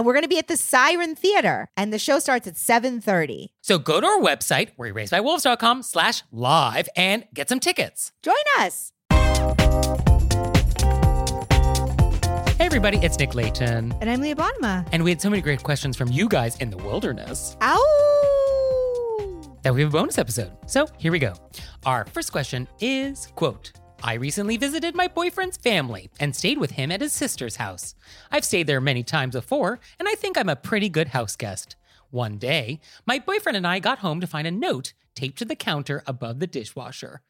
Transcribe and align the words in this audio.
And 0.00 0.06
we're 0.06 0.14
going 0.14 0.22
to 0.22 0.28
be 0.28 0.38
at 0.38 0.48
the 0.48 0.56
Siren 0.56 1.14
Theater, 1.14 1.68
and 1.76 1.92
the 1.92 1.98
show 1.98 2.18
starts 2.20 2.46
at 2.46 2.54
7.30. 2.54 3.48
So 3.60 3.76
go 3.76 4.00
to 4.00 4.06
our 4.06 4.18
website, 4.18 4.70
wereraisedbywolves.com 4.78 5.82
slash 5.82 6.22
live 6.32 6.88
and 6.96 7.26
get 7.34 7.50
some 7.50 7.60
tickets. 7.60 8.10
Join 8.22 8.34
us. 8.60 8.94
Hey 12.56 12.64
everybody, 12.64 12.96
it's 13.02 13.18
Nick 13.18 13.34
Leighton. 13.34 13.92
And 14.00 14.08
I'm 14.08 14.22
Leah 14.22 14.36
Bonnema. 14.36 14.88
And 14.90 15.04
we 15.04 15.10
had 15.10 15.20
so 15.20 15.28
many 15.28 15.42
great 15.42 15.62
questions 15.62 15.98
from 15.98 16.10
you 16.10 16.30
guys 16.30 16.56
in 16.56 16.70
the 16.70 16.78
wilderness 16.78 17.58
Ow! 17.60 17.76
that 19.64 19.74
we 19.74 19.82
have 19.82 19.90
a 19.90 19.98
bonus 19.98 20.16
episode. 20.16 20.50
So 20.64 20.86
here 20.96 21.12
we 21.12 21.18
go. 21.18 21.34
Our 21.84 22.06
first 22.06 22.32
question 22.32 22.66
is, 22.80 23.26
quote, 23.34 23.72
I 24.02 24.14
recently 24.14 24.56
visited 24.56 24.94
my 24.94 25.08
boyfriend's 25.08 25.58
family 25.58 26.10
and 26.18 26.34
stayed 26.34 26.56
with 26.56 26.72
him 26.72 26.90
at 26.90 27.02
his 27.02 27.12
sister's 27.12 27.56
house. 27.56 27.94
I've 28.30 28.46
stayed 28.46 28.66
there 28.66 28.80
many 28.80 29.02
times 29.02 29.34
before, 29.34 29.78
and 29.98 30.08
I 30.08 30.14
think 30.14 30.38
I'm 30.38 30.48
a 30.48 30.56
pretty 30.56 30.88
good 30.88 31.08
house 31.08 31.36
guest. 31.36 31.76
One 32.10 32.38
day, 32.38 32.80
my 33.06 33.18
boyfriend 33.18 33.56
and 33.56 33.66
I 33.66 33.78
got 33.78 33.98
home 33.98 34.20
to 34.22 34.26
find 34.26 34.46
a 34.46 34.50
note 34.50 34.94
taped 35.14 35.38
to 35.40 35.44
the 35.44 35.54
counter 35.54 36.02
above 36.06 36.38
the 36.40 36.46
dishwasher. 36.46 37.20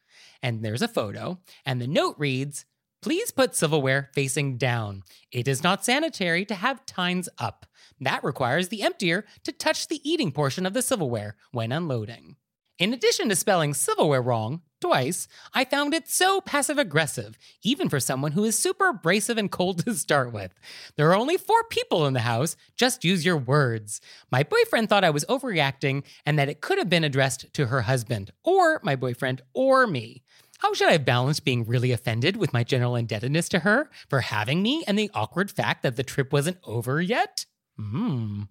And 0.41 0.63
there's 0.63 0.81
a 0.81 0.87
photo, 0.87 1.39
and 1.65 1.81
the 1.81 1.87
note 1.87 2.15
reads, 2.17 2.65
Please 3.01 3.31
put 3.31 3.55
silverware 3.55 4.09
facing 4.13 4.57
down. 4.57 5.03
It 5.31 5.47
is 5.47 5.63
not 5.63 5.83
sanitary 5.83 6.45
to 6.45 6.55
have 6.55 6.85
tines 6.85 7.27
up. 7.37 7.65
That 7.99 8.23
requires 8.23 8.69
the 8.69 8.83
emptier 8.83 9.25
to 9.43 9.51
touch 9.51 9.87
the 9.87 10.07
eating 10.09 10.31
portion 10.31 10.65
of 10.65 10.73
the 10.73 10.81
silverware 10.81 11.35
when 11.51 11.71
unloading. 11.71 12.37
In 12.79 12.93
addition 12.93 13.27
to 13.29 13.35
spelling 13.35 13.73
silverware 13.73 14.21
wrong 14.21 14.61
twice, 14.81 15.27
I 15.53 15.63
found 15.63 15.93
it 15.93 16.09
so 16.09 16.41
passive 16.41 16.77
aggressive, 16.77 17.37
even 17.63 17.87
for 17.87 17.99
someone 17.99 18.33
who 18.33 18.43
is 18.43 18.57
super 18.57 18.89
abrasive 18.89 19.37
and 19.37 19.49
cold 19.51 19.79
to 19.85 19.93
start 19.93 20.33
with. 20.33 20.53
There 20.97 21.09
are 21.09 21.15
only 21.15 21.37
four 21.37 21.63
people 21.69 22.05
in 22.07 22.13
the 22.13 22.21
house, 22.21 22.57
just 22.75 23.05
use 23.05 23.25
your 23.25 23.37
words. 23.37 24.01
My 24.31 24.43
boyfriend 24.43 24.89
thought 24.89 25.03
I 25.03 25.09
was 25.11 25.25
overreacting 25.25 26.03
and 26.25 26.37
that 26.37 26.49
it 26.49 26.61
could 26.61 26.77
have 26.77 26.89
been 26.89 27.03
addressed 27.03 27.53
to 27.53 27.67
her 27.67 27.81
husband, 27.81 28.31
or 28.43 28.81
my 28.83 28.95
boyfriend, 28.95 29.41
or 29.53 29.87
me. 29.87 30.23
How 30.59 30.73
should 30.73 30.89
I 30.89 30.97
balance 30.97 31.39
being 31.39 31.65
really 31.65 31.91
offended 31.91 32.37
with 32.37 32.53
my 32.53 32.63
general 32.63 32.95
indebtedness 32.95 33.49
to 33.49 33.59
her 33.59 33.89
for 34.09 34.21
having 34.21 34.61
me 34.61 34.83
and 34.87 34.97
the 34.97 35.09
awkward 35.13 35.49
fact 35.49 35.81
that 35.83 35.95
the 35.95 36.03
trip 36.03 36.31
wasn't 36.31 36.57
over 36.63 37.01
yet? 37.01 37.45
Hmm. 37.77 38.43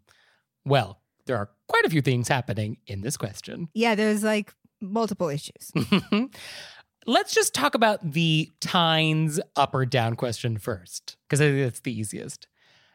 Well, 0.65 1.01
there 1.27 1.37
are 1.37 1.51
quite 1.69 1.85
a 1.85 1.91
few 1.91 2.03
things 2.03 2.27
happening 2.27 2.79
in 2.89 3.03
this 3.03 3.17
question. 3.17 3.69
Yeah, 3.75 3.95
there's 3.95 4.25
like 4.25 4.53
multiple 4.81 5.29
issues. 5.29 5.71
Let's 7.07 7.35
just 7.35 7.55
talk 7.55 7.75
about 7.75 8.13
the 8.13 8.51
tines 8.61 9.41
up 9.57 9.75
or 9.75 9.87
down 9.87 10.17
question 10.17 10.59
first, 10.59 11.17
because 11.27 11.41
I 11.41 11.47
think 11.47 11.65
that's 11.65 11.81
the 11.81 11.99
easiest. 11.99 12.47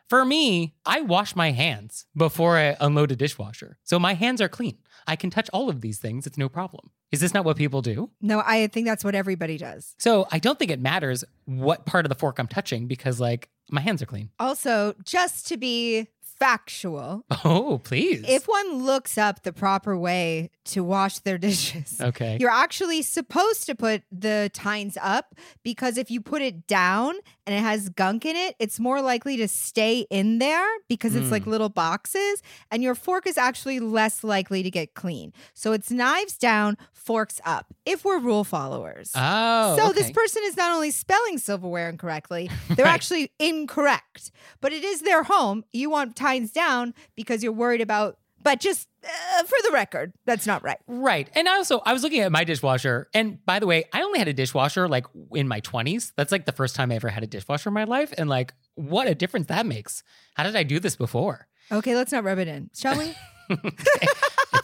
For 0.07 0.23
me, 0.23 0.75
I 0.85 1.01
wash 1.01 1.35
my 1.35 1.51
hands 1.51 2.05
before 2.15 2.57
I 2.57 2.77
unload 2.79 3.11
a 3.11 3.15
dishwasher. 3.15 3.77
So 3.83 3.97
my 3.97 4.13
hands 4.13 4.39
are 4.39 4.47
clean. 4.47 4.77
I 5.07 5.15
can 5.15 5.31
touch 5.31 5.49
all 5.51 5.69
of 5.69 5.81
these 5.81 5.97
things, 5.97 6.27
it's 6.27 6.37
no 6.37 6.49
problem. 6.49 6.91
Is 7.11 7.21
this 7.21 7.33
not 7.33 7.45
what 7.45 7.57
people 7.57 7.81
do? 7.81 8.11
No, 8.21 8.41
I 8.45 8.67
think 8.67 8.85
that's 8.85 9.03
what 9.03 9.15
everybody 9.15 9.57
does. 9.57 9.95
So 9.97 10.27
I 10.31 10.39
don't 10.39 10.59
think 10.59 10.69
it 10.69 10.79
matters 10.79 11.23
what 11.45 11.85
part 11.85 12.05
of 12.05 12.09
the 12.09 12.15
fork 12.15 12.39
I'm 12.39 12.47
touching 12.47 12.87
because, 12.87 13.19
like, 13.19 13.49
my 13.71 13.81
hands 13.81 14.01
are 14.01 14.05
clean. 14.05 14.29
Also, 14.39 14.95
just 15.03 15.47
to 15.47 15.57
be 15.57 16.07
factual, 16.39 17.23
Oh, 17.43 17.79
please. 17.83 18.23
if 18.27 18.47
one 18.47 18.83
looks 18.83 19.17
up 19.17 19.43
the 19.43 19.51
proper 19.53 19.97
way 19.97 20.49
to 20.65 20.83
wash 20.83 21.19
their 21.19 21.37
dishes, 21.47 21.99
okay. 22.01 22.37
You're 22.39 22.49
actually 22.51 23.01
supposed 23.01 23.65
to 23.67 23.75
put 23.75 24.03
the 24.11 24.49
tines 24.53 24.97
up 25.01 25.35
because 25.63 25.97
if 25.97 26.11
you 26.11 26.21
put 26.21 26.41
it 26.41 26.67
down 26.67 27.15
and 27.47 27.55
it 27.55 27.59
has 27.61 27.89
gunk 27.89 28.25
in 28.25 28.35
it, 28.35 28.55
it's 28.59 28.79
more 28.79 29.01
likely 29.01 29.37
to 29.37 29.47
stay 29.47 30.05
in 30.09 30.39
there 30.39 30.67
because 30.89 31.15
it's 31.15 31.31
like 31.31 31.43
Mm. 31.45 31.47
little 31.47 31.69
boxes 31.69 32.41
and 32.71 32.81
your 32.83 32.95
fork 32.95 33.27
is 33.27 33.37
actually 33.37 33.79
less 33.79 34.23
likely 34.23 34.63
to 34.63 34.71
get 34.71 34.93
clean. 34.95 35.31
So 35.53 35.73
it's 35.73 35.91
knives 35.91 36.37
down, 36.37 36.77
forks 36.93 37.39
up 37.45 37.67
if 37.85 38.03
we're 38.03 38.19
rule 38.19 38.43
followers. 38.43 39.11
Oh. 39.15 39.75
so 39.77 39.91
this 39.93 40.11
person 40.11 40.41
is 40.45 40.57
not 40.57 40.71
only 40.71 40.89
spelling 40.91 41.37
silverware 41.37 41.89
incorrectly, 41.89 42.49
they're 42.69 42.85
Right. 42.85 42.93
actually 42.93 43.31
incorrect. 43.39 44.31
But 44.61 44.73
it 44.73 44.83
is 44.83 45.01
their 45.01 45.23
home. 45.23 45.63
You 45.71 45.89
want 45.89 46.15
tines 46.25 46.51
down 46.51 46.93
because 47.15 47.43
you're 47.43 47.51
worried 47.51 47.81
about, 47.81 48.17
but 48.41 48.59
just 48.59 48.87
uh, 49.03 49.43
for 49.43 49.57
the 49.63 49.71
record, 49.71 50.13
that's 50.25 50.47
not 50.47 50.63
right. 50.63 50.79
Right. 50.87 51.29
And 51.35 51.47
also, 51.47 51.81
I 51.85 51.93
was 51.93 52.03
looking 52.03 52.21
at 52.21 52.31
my 52.31 52.43
dishwasher. 52.43 53.09
And 53.13 53.43
by 53.45 53.59
the 53.59 53.67
way, 53.67 53.85
I 53.93 54.01
only 54.01 54.19
had 54.19 54.27
a 54.27 54.33
dishwasher 54.33 54.87
like 54.87 55.05
in 55.33 55.47
my 55.47 55.61
20s. 55.61 56.13
That's 56.15 56.31
like 56.31 56.45
the 56.45 56.51
first 56.51 56.75
time 56.75 56.91
I 56.91 56.95
ever 56.95 57.09
had 57.09 57.23
a 57.23 57.27
dishwasher 57.27 57.69
in 57.69 57.73
my 57.73 57.83
life. 57.83 58.13
And 58.17 58.29
like, 58.29 58.53
what 58.75 59.07
a 59.07 59.15
difference 59.15 59.47
that 59.47 59.65
makes. 59.65 60.03
How 60.35 60.43
did 60.43 60.55
I 60.55 60.63
do 60.63 60.79
this 60.79 60.95
before? 60.95 61.47
Okay, 61.71 61.95
let's 61.95 62.11
not 62.11 62.23
rub 62.23 62.39
it 62.39 62.47
in, 62.47 62.69
shall 62.73 62.97
we? 62.97 63.15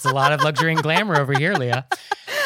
It's 0.03 0.05
a 0.05 0.13
lot 0.13 0.31
of 0.31 0.41
luxury 0.41 0.71
and 0.71 0.81
glamour 0.81 1.19
over 1.19 1.33
here, 1.37 1.53
Leah. 1.53 1.85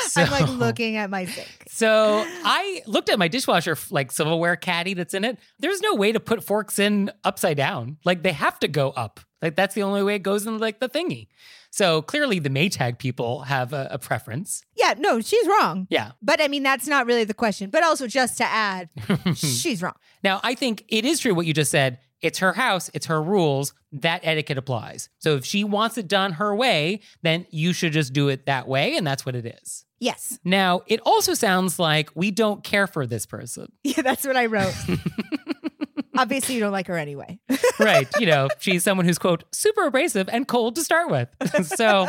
So, 0.15 0.21
I'm 0.21 0.31
like 0.31 0.47
looking 0.49 0.95
at 0.95 1.09
my 1.09 1.25
sink. 1.25 1.65
So 1.67 2.23
I 2.27 2.81
looked 2.85 3.09
at 3.09 3.19
my 3.19 3.27
dishwasher 3.27 3.77
like 3.89 4.11
silverware 4.11 4.55
caddy 4.55 4.93
that's 4.93 5.13
in 5.13 5.25
it. 5.25 5.37
There's 5.59 5.81
no 5.81 5.95
way 5.95 6.11
to 6.11 6.19
put 6.19 6.43
forks 6.43 6.79
in 6.79 7.11
upside 7.23 7.57
down. 7.57 7.97
Like 8.05 8.23
they 8.23 8.31
have 8.31 8.59
to 8.59 8.67
go 8.67 8.91
up. 8.91 9.19
Like 9.41 9.55
that's 9.55 9.75
the 9.75 9.83
only 9.83 10.03
way 10.03 10.15
it 10.15 10.23
goes 10.23 10.45
in 10.45 10.57
like 10.59 10.79
the 10.79 10.87
thingy. 10.87 11.27
So 11.75 12.01
clearly 12.01 12.39
the 12.39 12.49
Maytag 12.49 12.99
people 12.99 13.41
have 13.41 13.73
a, 13.73 13.89
a 13.91 13.99
preference. 13.99 14.63
Yeah, 14.77 14.93
no, 14.97 15.19
she's 15.19 15.45
wrong. 15.45 15.87
Yeah. 15.89 16.11
But 16.21 16.41
I 16.41 16.47
mean, 16.47 16.63
that's 16.63 16.87
not 16.87 17.05
really 17.05 17.25
the 17.25 17.33
question. 17.33 17.69
But 17.69 17.83
also, 17.83 18.07
just 18.07 18.37
to 18.37 18.45
add, 18.45 18.89
she's 19.35 19.81
wrong. 19.81 19.95
Now, 20.23 20.39
I 20.41 20.55
think 20.55 20.85
it 20.87 21.03
is 21.03 21.19
true 21.19 21.35
what 21.35 21.45
you 21.45 21.53
just 21.53 21.71
said. 21.71 21.99
It's 22.21 22.39
her 22.39 22.53
house, 22.53 22.89
it's 22.93 23.07
her 23.07 23.21
rules. 23.21 23.73
That 23.91 24.21
etiquette 24.23 24.57
applies. 24.57 25.09
So 25.19 25.35
if 25.35 25.45
she 25.45 25.63
wants 25.63 25.97
it 25.97 26.07
done 26.07 26.31
her 26.33 26.55
way, 26.55 27.01
then 27.21 27.45
you 27.51 27.73
should 27.73 27.91
just 27.91 28.13
do 28.13 28.29
it 28.29 28.45
that 28.45 28.67
way. 28.67 28.95
And 28.95 29.05
that's 29.05 29.25
what 29.25 29.35
it 29.35 29.45
is. 29.45 29.84
Yes. 30.05 30.37
Now, 30.45 30.83
it 30.85 30.99
also 31.03 31.33
sounds 31.33 31.79
like 31.79 32.11
we 32.13 32.29
don't 32.29 32.63
care 32.63 32.85
for 32.85 33.07
this 33.07 33.25
person. 33.25 33.71
Yeah, 33.83 34.01
that's 34.03 34.23
what 34.25 34.35
I 34.37 34.45
wrote. 34.45 34.73
Obviously, 36.17 36.55
you 36.55 36.61
don't 36.61 36.71
like 36.71 36.87
her 36.87 36.97
anyway. 36.97 37.39
right. 37.79 38.07
You 38.19 38.25
know, 38.27 38.47
she's 38.59 38.83
someone 38.83 39.05
who's, 39.05 39.17
quote, 39.17 39.43
super 39.53 39.85
abrasive 39.87 40.29
and 40.31 40.47
cold 40.47 40.75
to 40.75 40.83
start 40.83 41.09
with. 41.09 41.27
so 41.75 42.07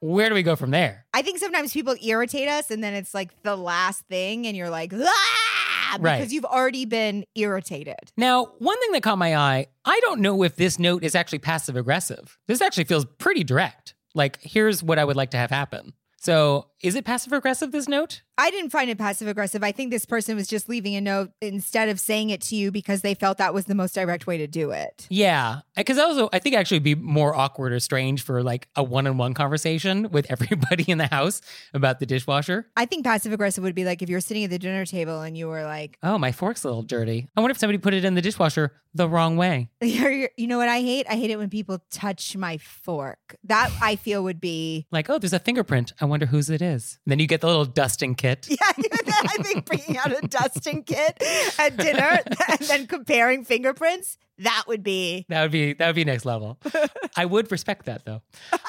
where 0.00 0.28
do 0.28 0.34
we 0.34 0.42
go 0.44 0.54
from 0.56 0.70
there? 0.70 1.06
I 1.12 1.22
think 1.22 1.38
sometimes 1.38 1.72
people 1.72 1.96
irritate 2.02 2.46
us, 2.48 2.70
and 2.70 2.84
then 2.84 2.94
it's 2.94 3.14
like 3.14 3.30
the 3.42 3.56
last 3.56 4.04
thing, 4.08 4.46
and 4.46 4.56
you're 4.56 4.70
like, 4.70 4.92
ah, 4.94 5.92
because 5.94 6.00
Right. 6.02 6.30
you've 6.30 6.44
already 6.44 6.84
been 6.84 7.24
irritated. 7.34 7.96
Now, 8.16 8.52
one 8.58 8.78
thing 8.80 8.92
that 8.92 9.02
caught 9.02 9.18
my 9.18 9.34
eye, 9.36 9.66
I 9.84 9.98
don't 10.04 10.20
know 10.20 10.42
if 10.44 10.54
this 10.56 10.78
note 10.78 11.02
is 11.02 11.14
actually 11.16 11.40
passive 11.40 11.76
aggressive. 11.76 12.38
This 12.46 12.60
actually 12.60 12.84
feels 12.84 13.06
pretty 13.18 13.42
direct. 13.42 13.94
Like, 14.14 14.38
here's 14.40 14.82
what 14.84 14.98
I 15.00 15.04
would 15.04 15.16
like 15.16 15.30
to 15.32 15.36
have 15.36 15.50
happen. 15.50 15.94
So 16.20 16.66
is 16.80 16.94
it 16.94 17.04
passive 17.04 17.32
aggressive, 17.32 17.72
this 17.72 17.88
note? 17.88 18.22
I 18.40 18.50
didn't 18.50 18.70
find 18.70 18.88
it 18.88 18.98
passive 18.98 19.26
aggressive. 19.26 19.64
I 19.64 19.72
think 19.72 19.90
this 19.90 20.06
person 20.06 20.36
was 20.36 20.46
just 20.46 20.68
leaving 20.68 20.94
a 20.94 21.00
note 21.00 21.32
instead 21.40 21.88
of 21.88 21.98
saying 21.98 22.30
it 22.30 22.40
to 22.42 22.56
you 22.56 22.70
because 22.70 23.02
they 23.02 23.14
felt 23.14 23.38
that 23.38 23.52
was 23.52 23.64
the 23.64 23.74
most 23.74 23.96
direct 23.96 24.28
way 24.28 24.38
to 24.38 24.46
do 24.46 24.70
it. 24.70 25.08
Yeah. 25.10 25.62
Because 25.76 25.98
also, 25.98 26.28
I 26.32 26.38
think 26.38 26.54
actually 26.54 26.78
be 26.78 26.94
more 26.94 27.34
awkward 27.34 27.72
or 27.72 27.80
strange 27.80 28.22
for 28.22 28.44
like 28.44 28.68
a 28.76 28.84
one 28.84 29.08
on 29.08 29.18
one 29.18 29.34
conversation 29.34 30.10
with 30.12 30.26
everybody 30.30 30.84
in 30.84 30.98
the 30.98 31.08
house 31.08 31.42
about 31.74 31.98
the 31.98 32.06
dishwasher. 32.06 32.68
I 32.76 32.86
think 32.86 33.04
passive 33.04 33.32
aggressive 33.32 33.64
would 33.64 33.74
be 33.74 33.84
like 33.84 34.02
if 34.02 34.08
you're 34.08 34.20
sitting 34.20 34.44
at 34.44 34.50
the 34.50 34.58
dinner 34.58 34.86
table 34.86 35.20
and 35.20 35.36
you 35.36 35.48
were 35.48 35.64
like, 35.64 35.98
Oh, 36.04 36.16
my 36.16 36.30
fork's 36.30 36.62
a 36.62 36.68
little 36.68 36.82
dirty. 36.82 37.28
I 37.36 37.40
wonder 37.40 37.50
if 37.50 37.58
somebody 37.58 37.78
put 37.78 37.92
it 37.92 38.04
in 38.04 38.14
the 38.14 38.22
dishwasher 38.22 38.72
the 38.94 39.08
wrong 39.08 39.36
way. 39.36 39.68
you 39.80 40.28
know 40.38 40.58
what 40.58 40.68
I 40.68 40.80
hate? 40.80 41.06
I 41.08 41.14
hate 41.14 41.30
it 41.30 41.38
when 41.38 41.50
people 41.50 41.80
touch 41.90 42.36
my 42.36 42.58
fork. 42.58 43.36
That 43.44 43.70
I 43.82 43.96
feel 43.96 44.22
would 44.24 44.40
be. 44.40 44.86
Like, 44.90 45.10
oh, 45.10 45.18
there's 45.18 45.32
a 45.32 45.38
fingerprint. 45.38 45.92
I 46.00 46.04
wonder 46.04 46.26
whose 46.26 46.50
it 46.50 46.62
is. 46.62 46.67
And 46.74 47.12
then 47.12 47.18
you 47.18 47.26
get 47.26 47.40
the 47.40 47.46
little 47.46 47.64
dusting 47.64 48.14
kit. 48.14 48.48
Yeah, 48.58 48.72
I 49.20 49.42
think 49.42 49.64
bringing 49.66 49.98
out 49.98 50.12
a 50.12 50.26
dusting 50.26 50.84
kit 50.84 51.22
at 51.58 51.76
dinner 51.76 52.20
and 52.48 52.58
then 52.60 52.86
comparing 52.86 53.44
fingerprints, 53.44 54.16
that 54.38 54.64
would 54.68 54.82
be. 54.82 55.26
That 55.28 55.42
would 55.42 55.50
be 55.50 55.72
that 55.72 55.86
would 55.86 55.96
be 55.96 56.04
next 56.04 56.24
level. 56.24 56.58
I 57.16 57.24
would 57.24 57.50
respect 57.50 57.86
that 57.86 58.04
though. 58.04 58.22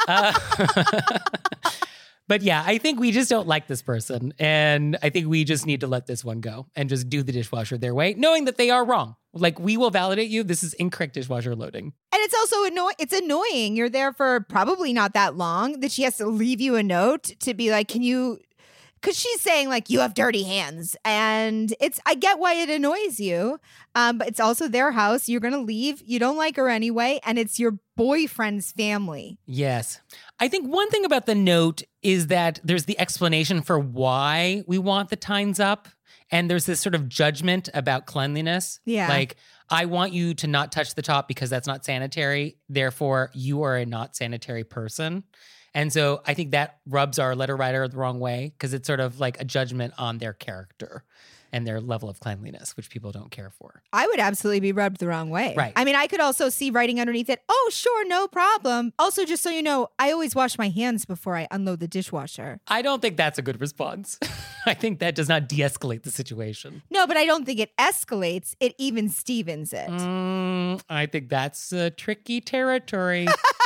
Uh, 0.08 0.34
but 2.30 2.44
yeah, 2.44 2.64
I 2.64 2.78
think 2.78 3.00
we 3.00 3.12
just 3.12 3.28
don't 3.28 3.48
like 3.48 3.66
this 3.66 3.82
person, 3.82 4.36
and 4.38 4.98
I 5.02 5.10
think 5.10 5.28
we 5.28 5.44
just 5.44 5.66
need 5.66 5.82
to 5.82 5.88
let 5.88 6.06
this 6.06 6.24
one 6.24 6.42
go 6.42 6.68
and 6.76 6.88
just 6.88 7.10
do 7.10 7.24
the 7.24 7.32
dishwasher 7.32 7.76
their 7.76 7.96
way, 7.96 8.14
knowing 8.14 8.46
that 8.46 8.56
they 8.56 8.70
are 8.70 8.86
wrong. 8.86 9.16
Like 9.34 9.60
we 9.60 9.78
will 9.78 9.90
validate 9.90 10.30
you. 10.30 10.44
This 10.44 10.64
is 10.64 10.74
incorrect 10.76 11.16
dishwasher 11.16 11.56
loading. 11.56 11.86
And 11.86 12.22
it's 12.22 12.36
also 12.36 12.66
annoying. 12.66 12.96
It's 13.00 13.14
annoying. 13.14 13.76
You're 13.76 13.90
there 13.90 14.14
for 14.14 14.42
probably 14.42 14.94
not 14.94 15.14
that 15.14 15.38
long 15.38 15.80
that 15.80 15.92
she 15.92 16.04
has 16.04 16.18
to 16.18 16.28
leave 16.28 16.62
you 16.62 16.76
a 16.76 16.84
note 16.84 17.24
to 17.40 17.56
be 17.56 17.72
like, 17.72 17.88
can 17.88 18.04
you? 18.04 18.40
Because 19.02 19.18
she's 19.18 19.42
saying 19.42 19.70
like 19.70 19.90
you 19.90 20.02
have 20.02 20.14
dirty 20.14 20.44
hands, 20.44 20.96
and 21.04 21.74
it's 21.80 22.00
I 22.06 22.14
get 22.14 22.38
why 22.38 22.54
it 22.56 22.70
annoys 22.70 23.20
you, 23.20 23.60
um, 23.96 24.20
but 24.20 24.28
it's 24.28 24.40
also 24.40 24.68
their 24.68 24.92
house. 24.92 25.28
You're 25.28 25.42
gonna 25.42 25.58
leave. 25.58 26.04
You 26.06 26.20
don't 26.20 26.38
like 26.38 26.58
her 26.58 26.70
anyway, 26.70 27.20
and 27.24 27.40
it's 27.40 27.58
your 27.58 27.80
boyfriend's 27.98 28.72
family. 28.72 29.40
Yes. 29.48 30.00
I 30.40 30.48
think 30.48 30.68
one 30.68 30.90
thing 30.90 31.06
about 31.06 31.26
the 31.26 31.36
note 31.36 31.84
is 32.02 32.28
that 32.28 32.60
there's 32.64 32.86
the 32.86 33.00
explanation 33.00 33.62
for 33.62 33.78
why 33.78 34.64
we 34.68 34.78
want 34.78 35.10
the 35.10 35.16
tines 35.16 35.60
up. 35.60 35.88
And 36.32 36.50
there's 36.50 36.66
this 36.66 36.80
sort 36.80 36.94
of 36.94 37.10
judgment 37.10 37.70
about 37.74 38.06
cleanliness. 38.06 38.80
Yeah. 38.86 39.10
Like, 39.10 39.38
I 39.70 39.86
want 39.86 40.14
you 40.14 40.36
to 40.36 40.48
not 40.48 40.72
touch 40.72 40.94
the 40.94 41.02
top 41.02 41.28
because 41.28 41.50
that's 41.50 41.68
not 41.68 41.84
sanitary. 41.84 42.58
Therefore, 42.70 43.32
you 43.34 43.64
are 43.64 43.78
a 43.78 43.86
not 43.86 44.16
sanitary 44.16 44.64
person. 44.64 45.24
And 45.74 45.92
so 45.92 46.22
I 46.26 46.34
think 46.34 46.52
that 46.52 46.80
rubs 46.88 47.20
our 47.20 47.36
letter 47.36 47.56
writer 47.56 47.88
the 47.88 47.98
wrong 47.98 48.20
way 48.20 48.54
because 48.56 48.74
it's 48.74 48.88
sort 48.88 49.00
of 49.00 49.20
like 49.20 49.40
a 49.40 49.46
judgment 49.46 49.94
on 49.98 50.18
their 50.18 50.34
character 50.34 51.04
and 51.52 51.66
their 51.66 51.82
level 51.82 52.10
of 52.10 52.20
cleanliness, 52.20 52.76
which 52.78 52.90
people 52.90 53.12
don't 53.12 53.32
care 53.32 53.50
for. 53.50 53.82
I 53.94 54.08
would 54.08 54.20
absolutely 54.20 54.60
be 54.60 54.72
rubbed 54.72 55.00
the 55.00 55.08
wrong 55.08 55.30
way. 55.30 55.54
Right. 55.58 55.74
I 55.76 55.84
mean, 55.86 55.96
I 55.96 56.08
could 56.08 56.20
also 56.20 56.50
see 56.50 56.70
writing 56.72 57.00
underneath 57.00 57.30
it, 57.30 57.42
oh, 57.50 57.70
sure, 57.72 58.08
no 58.08 58.28
problem. 58.28 58.94
Also, 59.00 59.26
just 59.26 59.44
so 59.44 59.50
you 59.50 59.62
know, 59.62 59.90
I 59.98 60.12
always 60.12 60.36
wash 60.36 60.58
my 60.58 60.70
hands 60.70 61.06
before 61.06 61.36
I 61.36 61.48
unload 61.52 61.80
the 61.80 61.88
dishwasher. 61.88 62.60
I 62.68 62.82
don't 62.82 63.02
think 63.02 63.18
that's 63.18 63.38
a 63.38 63.42
good 63.42 63.60
response. 63.60 64.20
I 64.66 64.74
think 64.74 65.00
that 65.00 65.16
does 65.16 65.30
not 65.30 65.48
de 65.48 65.60
escalate 65.60 66.04
the 66.04 66.12
situation. 66.12 66.82
No, 66.90 67.08
but 67.08 67.18
I 67.18 67.26
don't 67.26 67.46
think 67.46 67.60
it 67.60 67.76
escalates. 67.78 68.56
It 68.60 68.76
even 68.78 69.10
Stevens 69.10 69.74
it. 69.74 69.90
Mm, 69.90 70.82
I 70.90 71.06
think 71.06 71.30
that's 71.30 71.74
uh, 71.74 71.90
tricky 71.96 72.42
territory. 72.42 73.28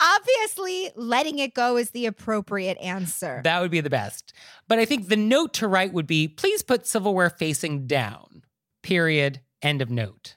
Obviously, 0.00 0.90
letting 0.96 1.38
it 1.38 1.54
go 1.54 1.76
is 1.76 1.90
the 1.90 2.06
appropriate 2.06 2.78
answer. 2.78 3.40
that 3.44 3.60
would 3.60 3.70
be 3.70 3.80
the 3.80 3.90
best. 3.90 4.32
But 4.68 4.78
I 4.78 4.84
think 4.84 5.08
the 5.08 5.16
note 5.16 5.54
to 5.54 5.68
write 5.68 5.92
would 5.92 6.06
be 6.06 6.28
please 6.28 6.62
put 6.62 6.86
silverware 6.86 7.30
facing 7.30 7.86
down. 7.86 8.42
Period. 8.82 9.40
End 9.62 9.82
of 9.82 9.90
note. 9.90 10.36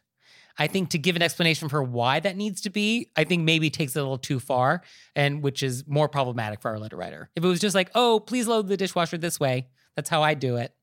I 0.58 0.68
think 0.68 0.90
to 0.90 0.98
give 0.98 1.16
an 1.16 1.22
explanation 1.22 1.70
for 1.70 1.82
why 1.82 2.20
that 2.20 2.38
needs 2.38 2.62
to 2.62 2.70
be, 2.70 3.10
I 3.16 3.24
think 3.24 3.44
maybe 3.44 3.70
takes 3.70 3.96
it 3.96 4.00
a 4.00 4.04
little 4.04 4.18
too 4.18 4.40
far, 4.40 4.84
and 5.16 5.42
which 5.42 5.64
is 5.64 5.86
more 5.88 6.08
problematic 6.08 6.62
for 6.62 6.70
our 6.70 6.80
letter 6.80 6.98
writer. 6.98 7.30
If 7.36 7.44
it 7.44 7.48
was 7.48 7.60
just 7.60 7.74
like, 7.74 7.90
oh, 7.96 8.20
please 8.20 8.48
load 8.48 8.68
the 8.68 8.78
dishwasher 8.78 9.18
this 9.18 9.40
way, 9.40 9.70
that's 9.96 10.10
how 10.10 10.22
I 10.22 10.34
do 10.34 10.58
it, 10.58 10.74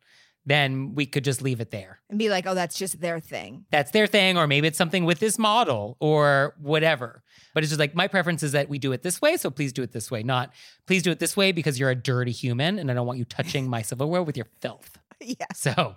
then 0.46 0.94
we 0.94 1.05
could 1.06 1.25
just 1.25 1.43
leave 1.43 1.61
it 1.61 1.70
there. 1.70 2.00
and 2.08 2.19
be 2.19 2.29
like, 2.31 2.46
oh, 2.46 2.55
that's 2.55 2.76
just 2.79 3.00
their 3.00 3.20
thing. 3.20 3.64
that's 3.70 3.90
their 3.90 4.06
thing, 4.06 4.38
or 4.38 4.46
maybe 4.46 4.67
it's 4.67 4.79
something 4.79 5.05
with 5.05 5.19
this 5.20 5.38
model 5.38 5.96
or 6.00 6.55
whatever. 6.58 7.23
But 7.55 7.62
it's 7.64 7.70
just 7.70 7.81
like 7.81 7.94
my 7.94 8.08
preference 8.08 8.43
is 8.43 8.52
that 8.52 8.69
we 8.69 8.79
do 8.79 8.93
it 8.93 9.02
this 9.02 9.20
way, 9.20 9.37
so 9.37 9.50
please 9.50 9.73
do 9.73 9.82
it 9.82 9.93
this 9.93 10.11
way. 10.11 10.23
Not 10.23 10.52
please 10.87 11.02
do 11.02 11.11
it 11.11 11.19
this 11.19 11.37
way 11.37 11.52
because 11.52 11.79
you're 11.79 11.90
a 11.90 11.94
dirty 11.94 12.32
human 12.32 12.79
and 12.79 12.90
I 12.90 12.94
don't 12.94 13.06
want 13.06 13.19
you 13.19 13.25
touching 13.25 13.69
my 13.69 13.82
silverware 13.88 14.23
with 14.23 14.37
your 14.37 14.46
filth. 14.61 14.99
Yeah. 15.20 15.46
So 15.55 15.96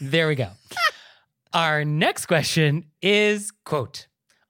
there 0.00 0.26
we 0.28 0.34
go. 0.34 0.50
Our 1.52 1.84
next 1.84 2.26
question 2.26 2.86
is 3.02 3.50
quote, 3.64 4.06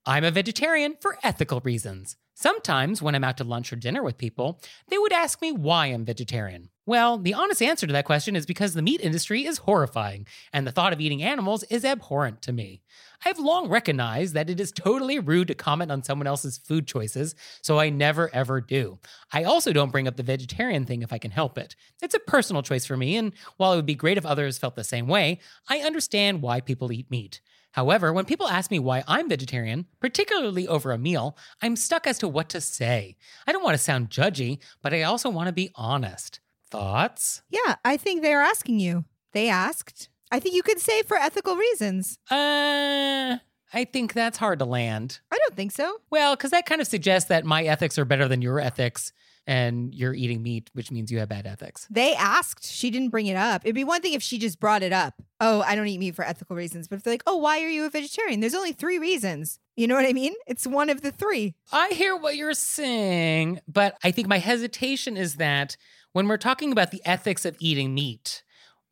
I'm 0.06 0.24
a 0.24 0.30
vegetarian 0.30 0.96
for 1.00 1.18
ethical 1.22 1.60
reasons. 1.60 2.16
Sometimes 2.34 3.02
when 3.02 3.14
I'm 3.14 3.24
out 3.24 3.36
to 3.38 3.44
lunch 3.44 3.72
or 3.72 3.76
dinner 3.76 4.02
with 4.02 4.16
people, 4.16 4.60
they 4.88 4.96
would 4.96 5.12
ask 5.12 5.42
me 5.42 5.52
why 5.52 5.86
I'm 5.86 6.04
vegetarian. 6.06 6.70
Well, 6.90 7.18
the 7.18 7.34
honest 7.34 7.62
answer 7.62 7.86
to 7.86 7.92
that 7.92 8.04
question 8.04 8.34
is 8.34 8.46
because 8.46 8.74
the 8.74 8.82
meat 8.82 9.00
industry 9.00 9.46
is 9.46 9.58
horrifying, 9.58 10.26
and 10.52 10.66
the 10.66 10.72
thought 10.72 10.92
of 10.92 11.00
eating 11.00 11.22
animals 11.22 11.62
is 11.70 11.84
abhorrent 11.84 12.42
to 12.42 12.52
me. 12.52 12.82
I've 13.24 13.38
long 13.38 13.68
recognized 13.68 14.34
that 14.34 14.50
it 14.50 14.58
is 14.58 14.72
totally 14.72 15.20
rude 15.20 15.46
to 15.46 15.54
comment 15.54 15.92
on 15.92 16.02
someone 16.02 16.26
else's 16.26 16.58
food 16.58 16.88
choices, 16.88 17.36
so 17.62 17.78
I 17.78 17.90
never 17.90 18.28
ever 18.34 18.60
do. 18.60 18.98
I 19.32 19.44
also 19.44 19.72
don't 19.72 19.92
bring 19.92 20.08
up 20.08 20.16
the 20.16 20.24
vegetarian 20.24 20.84
thing 20.84 21.02
if 21.02 21.12
I 21.12 21.18
can 21.18 21.30
help 21.30 21.58
it. 21.58 21.76
It's 22.02 22.16
a 22.16 22.18
personal 22.18 22.60
choice 22.60 22.86
for 22.86 22.96
me, 22.96 23.16
and 23.16 23.34
while 23.56 23.72
it 23.72 23.76
would 23.76 23.86
be 23.86 23.94
great 23.94 24.18
if 24.18 24.26
others 24.26 24.58
felt 24.58 24.74
the 24.74 24.82
same 24.82 25.06
way, 25.06 25.38
I 25.68 25.82
understand 25.82 26.42
why 26.42 26.60
people 26.60 26.90
eat 26.90 27.08
meat. 27.08 27.40
However, 27.70 28.12
when 28.12 28.24
people 28.24 28.48
ask 28.48 28.68
me 28.68 28.80
why 28.80 29.04
I'm 29.06 29.28
vegetarian, 29.28 29.86
particularly 30.00 30.66
over 30.66 30.90
a 30.90 30.98
meal, 30.98 31.36
I'm 31.62 31.76
stuck 31.76 32.08
as 32.08 32.18
to 32.18 32.26
what 32.26 32.48
to 32.48 32.60
say. 32.60 33.16
I 33.46 33.52
don't 33.52 33.62
want 33.62 33.74
to 33.74 33.78
sound 33.78 34.10
judgy, 34.10 34.58
but 34.82 34.92
I 34.92 35.04
also 35.04 35.30
want 35.30 35.46
to 35.46 35.52
be 35.52 35.70
honest. 35.76 36.40
Thoughts? 36.70 37.42
Yeah, 37.50 37.76
I 37.84 37.96
think 37.96 38.22
they're 38.22 38.42
asking 38.42 38.78
you. 38.80 39.04
They 39.32 39.48
asked. 39.48 40.08
I 40.30 40.38
think 40.38 40.54
you 40.54 40.62
could 40.62 40.78
say 40.78 41.02
for 41.02 41.16
ethical 41.16 41.56
reasons. 41.56 42.18
Uh, 42.30 43.38
I 43.72 43.84
think 43.84 44.12
that's 44.12 44.38
hard 44.38 44.58
to 44.60 44.64
land. 44.64 45.20
I 45.30 45.38
don't 45.38 45.56
think 45.56 45.72
so. 45.72 45.98
Well, 46.10 46.36
because 46.36 46.52
that 46.52 46.66
kind 46.66 46.80
of 46.80 46.86
suggests 46.86 47.28
that 47.28 47.44
my 47.44 47.64
ethics 47.64 47.98
are 47.98 48.04
better 48.04 48.28
than 48.28 48.42
your 48.42 48.60
ethics, 48.60 49.12
and 49.46 49.92
you're 49.92 50.14
eating 50.14 50.42
meat, 50.42 50.70
which 50.74 50.92
means 50.92 51.10
you 51.10 51.18
have 51.18 51.28
bad 51.28 51.46
ethics. 51.46 51.88
They 51.90 52.14
asked. 52.14 52.70
She 52.70 52.90
didn't 52.90 53.08
bring 53.08 53.26
it 53.26 53.36
up. 53.36 53.62
It'd 53.64 53.74
be 53.74 53.84
one 53.84 54.00
thing 54.00 54.12
if 54.12 54.22
she 54.22 54.38
just 54.38 54.60
brought 54.60 54.82
it 54.82 54.92
up. 54.92 55.14
Oh, 55.40 55.62
I 55.66 55.74
don't 55.74 55.88
eat 55.88 55.98
meat 55.98 56.14
for 56.14 56.24
ethical 56.24 56.54
reasons. 56.54 56.86
But 56.86 56.96
if 56.96 57.02
they're 57.02 57.14
like, 57.14 57.24
oh, 57.26 57.38
why 57.38 57.62
are 57.62 57.68
you 57.68 57.84
a 57.86 57.90
vegetarian? 57.90 58.40
There's 58.40 58.54
only 58.54 58.72
three 58.72 58.98
reasons. 58.98 59.58
You 59.76 59.88
know 59.88 59.96
what 59.96 60.06
I 60.06 60.12
mean? 60.12 60.34
It's 60.46 60.66
one 60.66 60.90
of 60.90 61.00
the 61.00 61.10
three. 61.10 61.54
I 61.72 61.88
hear 61.88 62.14
what 62.16 62.36
you're 62.36 62.54
saying, 62.54 63.60
but 63.66 63.96
I 64.04 64.10
think 64.12 64.28
my 64.28 64.38
hesitation 64.38 65.16
is 65.16 65.36
that 65.36 65.76
when 66.12 66.28
we're 66.28 66.36
talking 66.36 66.72
about 66.72 66.90
the 66.90 67.02
ethics 67.04 67.44
of 67.44 67.56
eating 67.60 67.94
meat, 67.94 68.42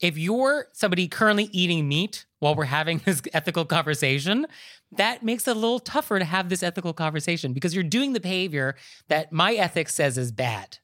if 0.01 0.17
you're 0.17 0.69
somebody 0.73 1.09
currently 1.09 1.45
eating 1.53 1.89
meat 1.89 2.27
while 2.39 2.55
we're 2.55 2.65
having 2.65 2.99
this 3.05 3.23
ethical 3.33 3.65
conversation, 3.65 4.47
that 4.93 5.23
makes 5.23 5.47
it 5.47 5.57
a 5.57 5.59
little 5.59 5.81
tougher 5.81 6.19
to 6.19 6.25
have 6.25 6.49
this 6.49 6.63
ethical 6.63 6.93
conversation 6.93 7.53
because 7.53 7.75
you're 7.75 7.85
doing 7.85 8.13
the 8.13 8.21
behavior 8.21 8.75
that 9.09 9.33
my 9.33 9.55
ethics 9.55 9.95
says 9.95 10.17
is 10.17 10.33
bad. 10.33 10.79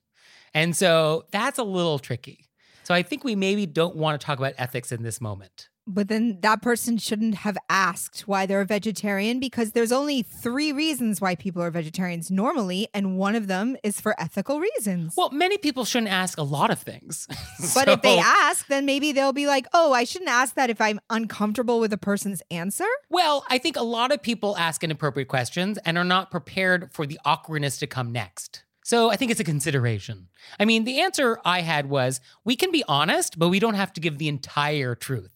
And 0.53 0.77
so 0.77 1.25
that's 1.31 1.59
a 1.59 1.65
little 1.65 1.99
tricky. 1.99 2.49
So 2.85 2.95
I 2.95 3.03
think 3.03 3.25
we 3.25 3.35
maybe 3.35 3.67
don't 3.67 3.97
want 3.97 4.21
to 4.21 4.25
talk 4.25 4.39
about 4.39 4.55
ethics 4.59 4.93
in 4.93 5.03
this 5.03 5.21
moment. 5.21 5.69
But 5.87 6.09
then 6.09 6.39
that 6.41 6.63
person 6.63 6.97
shouldn't 6.97 7.37
have 7.37 7.59
asked 7.69 8.23
why 8.27 8.47
they're 8.47 8.63
a 8.63 8.67
vegetarian 8.67 9.39
because 9.39 9.73
there's 9.73 9.93
only 9.93 10.23
three 10.23 10.73
reasons 10.73 11.21
why 11.21 11.35
people 11.35 11.63
are 11.63 11.71
vegetarians 11.71 12.31
normally, 12.31 12.89
and 12.95 13.19
one 13.19 13.35
of 13.35 13.47
them 13.49 13.77
is 13.83 14.01
for 14.01 14.19
ethical 14.21 14.61
reasons. 14.61 15.15
Well, 15.17 15.31
many 15.31 15.59
people 15.59 15.85
shouldn't 15.85 16.11
ask 16.11 16.39
a 16.39 16.43
lot 16.43 16.71
of 16.71 16.79
things. 16.79 17.27
but 17.75 17.89
if 17.89 18.03
they 18.03 18.19
ask, 18.19 18.67
then 18.69 18.87
maybe 18.87 19.13
they'll 19.13 19.33
be 19.33 19.47
like, 19.47 19.67
oh, 19.75 19.93
I 19.93 20.05
shouldn't 20.05 20.31
ask 20.31 20.55
that 20.55 20.71
if 20.71 20.81
I'm 20.81 21.01
uncomfortable 21.11 21.81
with 21.81 21.93
a 21.93 21.99
person's 21.99 22.43
answer. 22.51 22.87
Well, 23.11 23.45
I 23.51 23.59
think 23.59 23.77
a 23.77 23.83
lot 23.83 24.13
of 24.13 24.23
people 24.23 24.57
ask 24.57 24.83
inappropriate 24.83 25.29
questions 25.29 25.79
and 25.85 25.99
are 25.99 26.05
not 26.05 26.31
prepared 26.31 26.93
for 26.93 27.07
the 27.07 27.19
awkwardness 27.25 27.79
to 27.79 27.87
come 27.87 28.11
next. 28.11 28.65
So 28.85 29.11
I 29.11 29.17
think 29.17 29.31
it's 29.31 29.41
a 29.41 29.45
consideration. 29.45 30.29
I 30.61 30.67
mean, 30.67 30.85
the 30.85 31.01
answer 31.01 31.39
I 31.43 31.63
had 31.63 31.89
was 31.89 32.21
we 32.45 32.55
can 32.55 32.71
be 32.71 32.85
honest, 32.87 33.39
but 33.39 33.49
we 33.49 33.59
don't 33.59 33.75
have 33.75 33.95
to 33.95 34.01
give 34.01 34.19
the 34.19 34.29
entire 34.29 34.95
truth. 34.95 35.34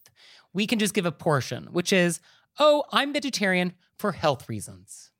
We 0.58 0.66
can 0.66 0.80
just 0.80 0.92
give 0.92 1.06
a 1.06 1.12
portion, 1.12 1.68
which 1.70 1.92
is, 1.92 2.18
oh, 2.58 2.82
I'm 2.90 3.12
vegetarian 3.12 3.74
for 3.96 4.10
health 4.10 4.48
reasons, 4.48 5.12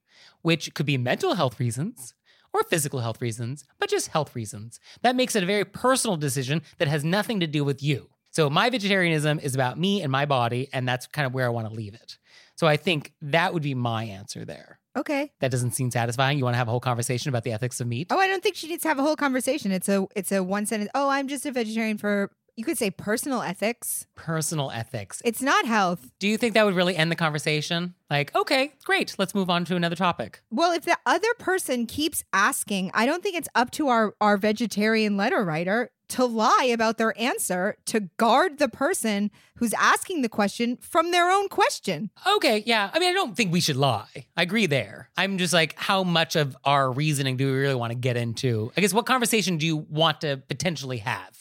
which 0.43 0.75
could 0.75 0.85
be 0.85 0.99
mental 0.99 1.35
health 1.37 1.61
reasons 1.61 2.15
or 2.53 2.65
physical 2.65 2.99
health 2.99 3.23
reasons, 3.23 3.65
but 3.79 3.89
just 3.89 4.09
health 4.09 4.35
reasons. 4.35 4.81
That 5.03 5.15
makes 5.15 5.37
it 5.37 5.45
a 5.45 5.47
very 5.47 5.65
personal 5.65 6.17
decision 6.17 6.63
that 6.79 6.89
has 6.89 7.05
nothing 7.05 7.39
to 7.39 7.47
do 7.47 7.63
with 7.63 7.85
you. 7.85 8.09
So 8.33 8.51
my 8.51 8.69
vegetarianism 8.69 9.39
is 9.39 9.55
about 9.55 9.79
me 9.79 10.03
and 10.03 10.11
my 10.11 10.27
body, 10.27 10.71
and 10.73 10.89
that's 10.89 11.07
kind 11.07 11.25
of 11.25 11.33
where 11.33 11.47
I 11.47 11.51
want 11.51 11.69
to 11.69 11.73
leave 11.73 11.95
it. 11.95 12.19
So 12.57 12.67
I 12.67 12.77
think 12.77 13.13
that 13.23 13.55
would 13.55 13.63
be 13.63 13.77
my 13.77 14.03
answer 14.03 14.45
there. 14.45 14.81
Okay. 14.97 15.31
That 15.39 15.53
doesn't 15.53 15.71
seem 15.71 15.93
satisfying. 15.93 16.39
You 16.39 16.45
want 16.47 16.55
to 16.55 16.59
have 16.59 16.67
a 16.67 16.73
whole 16.73 16.81
conversation 16.81 17.29
about 17.29 17.45
the 17.45 17.53
ethics 17.53 17.81
of 17.81 17.87
meat? 17.87 18.09
Oh, 18.11 18.19
I 18.19 18.27
don't 18.27 18.43
think 18.43 18.57
she 18.57 18.67
needs 18.67 18.83
to 18.83 18.89
have 18.89 18.99
a 18.99 19.03
whole 19.03 19.15
conversation. 19.15 19.71
It's 19.71 19.89
a 19.89 20.09
it's 20.17 20.33
a 20.33 20.43
one 20.43 20.67
sentence. 20.67 20.91
Oh, 20.97 21.09
I'm 21.09 21.29
just 21.29 21.47
a 21.47 21.53
vegetarian 21.53 21.97
for 21.97 22.33
you 22.59 22.65
could 22.65 22.77
say 22.77 22.91
personal 22.91 23.41
ethics. 23.41 24.09
Personal 24.17 24.73
ethics. 24.73 25.23
It's 25.25 25.41
not 25.41 25.65
health. 25.65 26.11
Do 26.19 26.27
you 26.27 26.37
think 26.37 26.55
that 26.55 26.65
would 26.65 26.75
really 26.75 26.97
end 26.97 27.09
the 27.09 27.15
conversation? 27.15 27.95
Like, 28.11 28.35
okay, 28.35 28.73
great, 28.83 29.15
let's 29.17 29.33
move 29.33 29.49
on 29.49 29.65
to 29.67 29.77
another 29.77 29.95
topic. 29.95 30.43
Well, 30.51 30.73
if 30.73 30.85
the 30.85 30.99
other 31.07 31.33
person 31.39 31.87
keeps 31.87 32.25
asking, 32.33 32.91
I 32.95 33.07
don't 33.07 33.23
think 33.23 33.37
it's 33.37 33.49
up 33.55 33.71
to 33.73 33.89
our 33.89 34.15
our 34.21 34.37
vegetarian 34.37 35.17
letter 35.17 35.45
writer 35.45 35.93
to 36.09 36.25
lie 36.25 36.69
about 36.73 36.99
their 36.99 37.17
answer 37.21 37.77
to 37.87 38.09
guard 38.17 38.59
the 38.59 38.69
person 38.69 39.31
who's 39.57 39.75
asking 39.75 40.23
the 40.23 40.29
question 40.29 40.79
from 40.81 41.11
their 41.11 41.31
own 41.31 41.49
question. 41.49 42.11
Okay, 42.37 42.63
yeah. 42.67 42.91
I 42.93 42.99
mean, 42.99 43.11
I 43.11 43.13
don't 43.13 43.37
think 43.37 43.53
we 43.53 43.61
should 43.61 43.77
lie. 43.77 44.27
I 44.37 44.43
agree 44.43 44.67
there. 44.67 45.11
I'm 45.17 45.39
just 45.39 45.53
like, 45.53 45.79
how 45.79 46.05
much 46.05 46.35
of 46.35 46.57
our 46.65 46.91
reasoning 46.91 47.37
do 47.37 47.47
we 47.47 47.59
really 47.59 47.75
want 47.75 47.91
to 47.91 47.99
get 47.99 48.17
into? 48.17 48.73
I 48.77 48.81
guess 48.81 48.95
what 48.95 49.07
conversation 49.07 49.59
do 49.59 49.67
you 49.67 49.77
want 49.77 50.23
to 50.23 50.39
potentially 50.49 50.99
have 50.99 51.38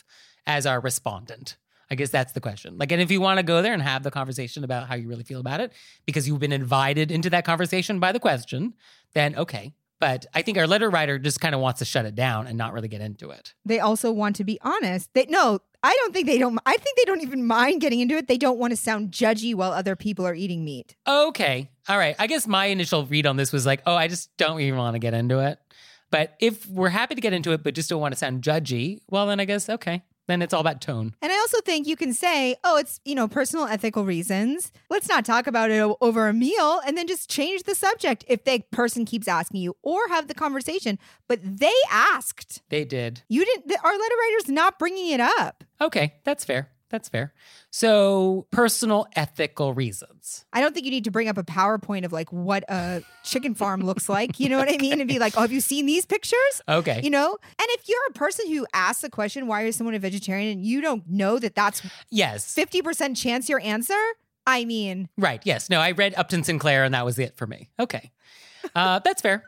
as 0.48 0.66
our 0.66 0.80
respondent? 0.80 1.58
I 1.90 1.96
guess 1.96 2.10
that's 2.10 2.34
the 2.34 2.42
question. 2.42 2.78
Like, 2.78 2.92
and 2.92 3.02
if 3.02 3.12
you 3.12 3.22
want 3.22 3.38
to 3.38 3.44
go 3.44 3.62
there 3.62 3.74
and 3.74 3.82
have 3.82 4.04
the 4.04 4.12
conversation 4.12 4.64
about 4.64 4.88
how 4.88 4.96
you 4.96 5.08
really 5.08 5.24
feel 5.24 5.40
about 5.40 5.62
it 5.62 5.72
because 6.06 6.28
you've 6.28 6.40
been 6.40 6.52
invited 6.52 7.12
into 7.12 7.30
that 7.30 7.46
conversation 7.46 8.00
by 8.00 8.12
the 8.12 8.20
question, 8.20 8.74
then 9.14 9.36
okay. 9.36 9.74
But 10.00 10.28
I 10.34 10.44
think 10.44 10.58
our 10.58 10.68
letter 10.68 10.90
writer 10.90 11.18
just 11.18 11.42
kind 11.42 11.56
of 11.56 11.62
wants 11.62 11.80
to 11.80 11.86
shut 11.86 12.06
it 12.06 12.14
down 12.14 12.46
and 12.46 12.58
not 12.58 12.74
really 12.74 12.88
get 12.88 13.02
into 13.02 13.32
it. 13.32 13.56
They 13.66 13.80
also 13.80 14.12
want 14.12 14.36
to 14.36 14.44
be 14.44 14.60
honest. 14.62 15.12
They 15.14 15.26
no, 15.28 15.60
I 15.82 15.96
don't 16.02 16.14
think 16.14 16.28
they 16.28 16.38
don't 16.38 16.60
I 16.68 16.78
think 16.78 16.98
they 16.98 17.06
don't 17.06 17.22
even 17.22 17.48
mind 17.48 17.82
getting 17.82 18.00
into 18.00 18.16
it. 18.16 18.28
They 18.28 18.38
don't 18.38 18.60
want 18.60 18.72
to 18.72 18.78
sound 18.78 19.12
judgy 19.12 19.56
while 19.56 19.72
other 19.72 19.96
people 19.96 20.28
are 20.28 20.36
eating 20.36 20.64
meat. 20.64 20.96
Okay. 21.08 21.72
All 21.88 21.98
right. 21.98 22.16
I 22.20 22.28
guess 22.28 22.46
my 22.46 22.66
initial 22.66 23.08
read 23.08 23.26
on 23.26 23.38
this 23.38 23.52
was 23.52 23.66
like, 23.66 23.82
oh, 23.88 23.96
I 23.96 24.08
just 24.08 24.36
don't 24.38 24.60
even 24.60 24.78
want 24.78 24.94
to 24.94 25.00
get 25.00 25.16
into 25.16 25.40
it. 25.40 25.58
But 26.12 26.36
if 26.40 26.68
we're 26.68 26.90
happy 26.90 27.16
to 27.16 27.22
get 27.22 27.34
into 27.34 27.52
it, 27.52 27.64
but 27.64 27.74
just 27.74 27.90
don't 27.90 28.00
want 28.00 28.14
to 28.14 28.18
sound 28.18 28.42
judgy, 28.44 29.00
well, 29.10 29.28
then 29.28 29.40
I 29.40 29.46
guess, 29.46 29.68
okay. 29.68 30.04
Then 30.28 30.42
it's 30.42 30.54
all 30.54 30.62
about 30.62 30.82
tone. 30.82 31.16
And 31.22 31.32
I 31.32 31.36
also 31.36 31.60
think 31.62 31.88
you 31.88 31.96
can 31.96 32.14
say, 32.14 32.56
oh, 32.64 32.78
it's, 32.78 33.00
you 33.06 33.16
know, 33.16 33.28
personal 33.28 33.66
ethical 33.66 34.06
reasons. 34.06 34.72
Let's 34.90 35.08
not 35.08 35.26
talk 35.26 35.48
about 35.48 35.72
it 35.72 35.82
over 36.02 36.28
a 36.28 36.34
meal 36.34 36.82
and 36.86 36.98
then 36.98 37.08
just 37.08 37.30
change 37.30 37.64
the 37.64 37.76
subject 37.76 38.26
if 38.28 38.44
the 38.44 38.64
person 38.72 39.06
keeps 39.06 39.28
asking 39.28 39.62
you 39.62 39.76
or 39.84 40.00
have 40.10 40.28
the 40.28 40.34
conversation. 40.34 41.00
But 41.28 41.40
they 41.44 41.74
asked. 41.90 42.62
They 42.70 42.84
did. 42.86 43.22
You 43.30 43.46
didn't, 43.46 43.68
the- 43.70 43.80
our 43.84 43.92
letter 43.98 44.16
writer's 44.20 44.50
not 44.50 44.78
bringing 44.78 45.12
it 45.12 45.20
up. 45.22 45.64
Okay. 45.82 46.16
That's 46.26 46.44
fair. 46.46 46.70
That's 46.90 47.10
fair. 47.10 47.34
So, 47.70 48.48
personal 48.52 49.08
ethical 49.16 49.74
reasons. 49.74 50.46
I 50.54 50.62
don't 50.62 50.74
think 50.74 50.86
you 50.86 50.92
need 50.92 51.04
to 51.04 51.12
bring 51.12 51.28
up 51.28 51.38
a 51.38 51.44
PowerPoint 51.44 52.06
of 52.06 52.14
like 52.14 52.32
what 52.32 52.64
a 52.70 53.04
chicken 53.24 53.56
farm 53.56 53.82
looks 53.82 54.08
like. 54.08 54.40
You 54.40 54.48
know 54.50 54.58
what 54.58 54.72
I 54.72 54.78
mean? 54.78 55.02
And 55.02 55.08
be 55.08 55.20
like, 55.20 55.36
oh, 55.36 55.42
have 55.42 55.52
you 55.52 55.60
seen 55.60 55.86
these 55.86 56.06
pictures? 56.06 56.62
Okay. 56.70 57.02
You 57.04 57.10
know? 57.10 57.38
And 57.44 57.68
if 57.72 57.90
you're 57.90 58.08
a 58.10 58.14
person 58.14 58.48
who 58.48 58.66
asks 58.74 59.02
the 59.02 59.10
question, 59.10 59.48
why 59.48 59.64
is 59.64 59.76
someone 59.76 59.96
a 59.96 60.00
vegetarian? 60.00 60.52
And 60.52 60.66
you 60.66 60.80
don't 60.80 61.04
know 61.08 61.40
that 61.40 61.56
that's 61.56 61.82
yes. 62.10 62.56
50% 62.56 63.18
chance 63.18 63.50
your 63.50 63.60
answer, 63.60 64.00
I 64.46 64.64
mean, 64.64 65.10
Right. 65.18 65.42
Yes. 65.44 65.70
No, 65.70 65.82
I 65.82 65.92
read 65.92 66.14
Upton 66.16 66.44
Sinclair 66.44 66.86
and 66.86 66.94
that 66.94 67.04
was 67.04 67.20
it 67.20 67.36
for 67.36 67.46
me. 67.46 67.70
Okay. 67.80 68.12
Uh, 68.76 69.00
that's 69.00 69.22
fair. 69.22 69.44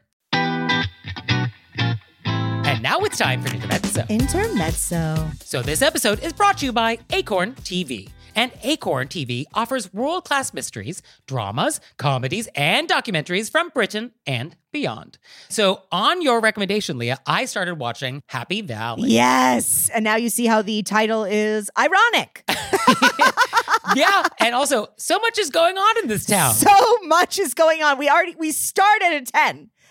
And 2.79 2.83
now 2.85 2.99
it's 2.99 3.17
time 3.17 3.41
for 3.41 3.53
Intermezzo. 3.53 4.05
intermezzo. 4.07 5.31
So, 5.43 5.61
this 5.61 5.81
episode 5.81 6.23
is 6.23 6.31
brought 6.31 6.59
to 6.59 6.65
you 6.65 6.71
by 6.71 6.97
Acorn 7.09 7.55
TV. 7.55 8.07
And 8.37 8.53
Acorn 8.63 9.09
TV 9.09 9.43
offers 9.53 9.93
world 9.93 10.23
class 10.23 10.53
mysteries, 10.53 11.01
dramas, 11.27 11.81
comedies, 11.97 12.47
and 12.55 12.87
documentaries 12.87 13.51
from 13.51 13.67
Britain 13.73 14.13
and 14.25 14.55
beyond. 14.71 15.17
So, 15.49 15.81
on 15.91 16.21
your 16.21 16.39
recommendation, 16.39 16.97
Leah, 16.97 17.17
I 17.27 17.43
started 17.43 17.75
watching 17.75 18.23
Happy 18.27 18.61
Valley. 18.61 19.09
Yes. 19.09 19.89
And 19.93 20.05
now 20.05 20.15
you 20.15 20.29
see 20.29 20.45
how 20.45 20.61
the 20.61 20.81
title 20.81 21.25
is 21.25 21.69
ironic. 21.77 22.45
yeah. 23.93 24.23
And 24.39 24.55
also, 24.55 24.87
so 24.95 25.19
much 25.19 25.37
is 25.37 25.49
going 25.49 25.77
on 25.77 26.03
in 26.03 26.07
this 26.07 26.25
town. 26.25 26.53
So 26.53 26.97
much 27.03 27.39
is 27.39 27.53
going 27.53 27.83
on. 27.83 27.97
We 27.97 28.07
already 28.09 28.35
we 28.39 28.53
start 28.53 29.01
at 29.01 29.11
a 29.11 29.25
10 29.25 29.69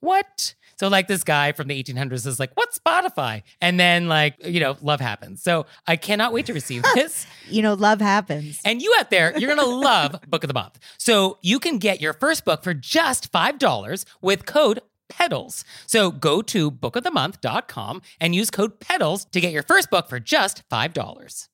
What? 0.00 0.54
So, 0.78 0.86
like, 0.88 1.08
this 1.08 1.24
guy 1.24 1.52
from 1.52 1.66
the 1.66 1.82
1800s 1.82 2.26
is 2.26 2.38
like, 2.38 2.52
What's 2.54 2.78
Spotify? 2.78 3.42
And 3.60 3.80
then, 3.80 4.08
like, 4.08 4.34
you 4.44 4.60
know, 4.60 4.76
love 4.80 5.00
happens. 5.00 5.42
So, 5.42 5.66
I 5.86 5.96
cannot 5.96 6.32
wait 6.32 6.46
to 6.46 6.54
receive 6.54 6.84
this. 6.94 7.26
You 7.48 7.62
know, 7.62 7.74
love 7.74 8.00
happens. 8.00 8.60
And 8.64 8.80
you 8.80 8.94
out 8.98 9.10
there, 9.10 9.36
you're 9.38 9.54
going 9.54 9.68
to 9.68 9.74
love 9.74 10.20
Book 10.28 10.44
of 10.44 10.48
the 10.48 10.54
Month. 10.54 10.78
So 10.98 11.38
you 11.42 11.58
can 11.58 11.78
get 11.78 12.00
your 12.00 12.12
first 12.12 12.44
book 12.44 12.62
for 12.62 12.74
just 12.74 13.32
$5 13.32 14.04
with 14.20 14.46
code 14.46 14.80
PEDALS. 15.08 15.64
So 15.86 16.10
go 16.10 16.42
to 16.42 16.70
bookofthemonth.com 16.70 18.02
and 18.20 18.34
use 18.34 18.50
code 18.50 18.78
PEDALS 18.80 19.30
to 19.30 19.40
get 19.40 19.52
your 19.52 19.62
first 19.62 19.90
book 19.90 20.08
for 20.08 20.20
just 20.20 20.68
$5. 20.68 21.48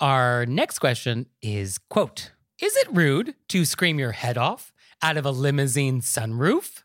Our 0.00 0.46
next 0.46 0.78
question 0.78 1.26
is 1.42 1.78
quote, 1.78 2.32
is 2.60 2.76
it 2.76 2.88
rude 2.90 3.34
to 3.48 3.64
scream 3.64 3.98
your 3.98 4.12
head 4.12 4.36
off 4.36 4.72
out 5.02 5.16
of 5.16 5.24
a 5.24 5.30
limousine 5.30 6.00
sunroof? 6.00 6.82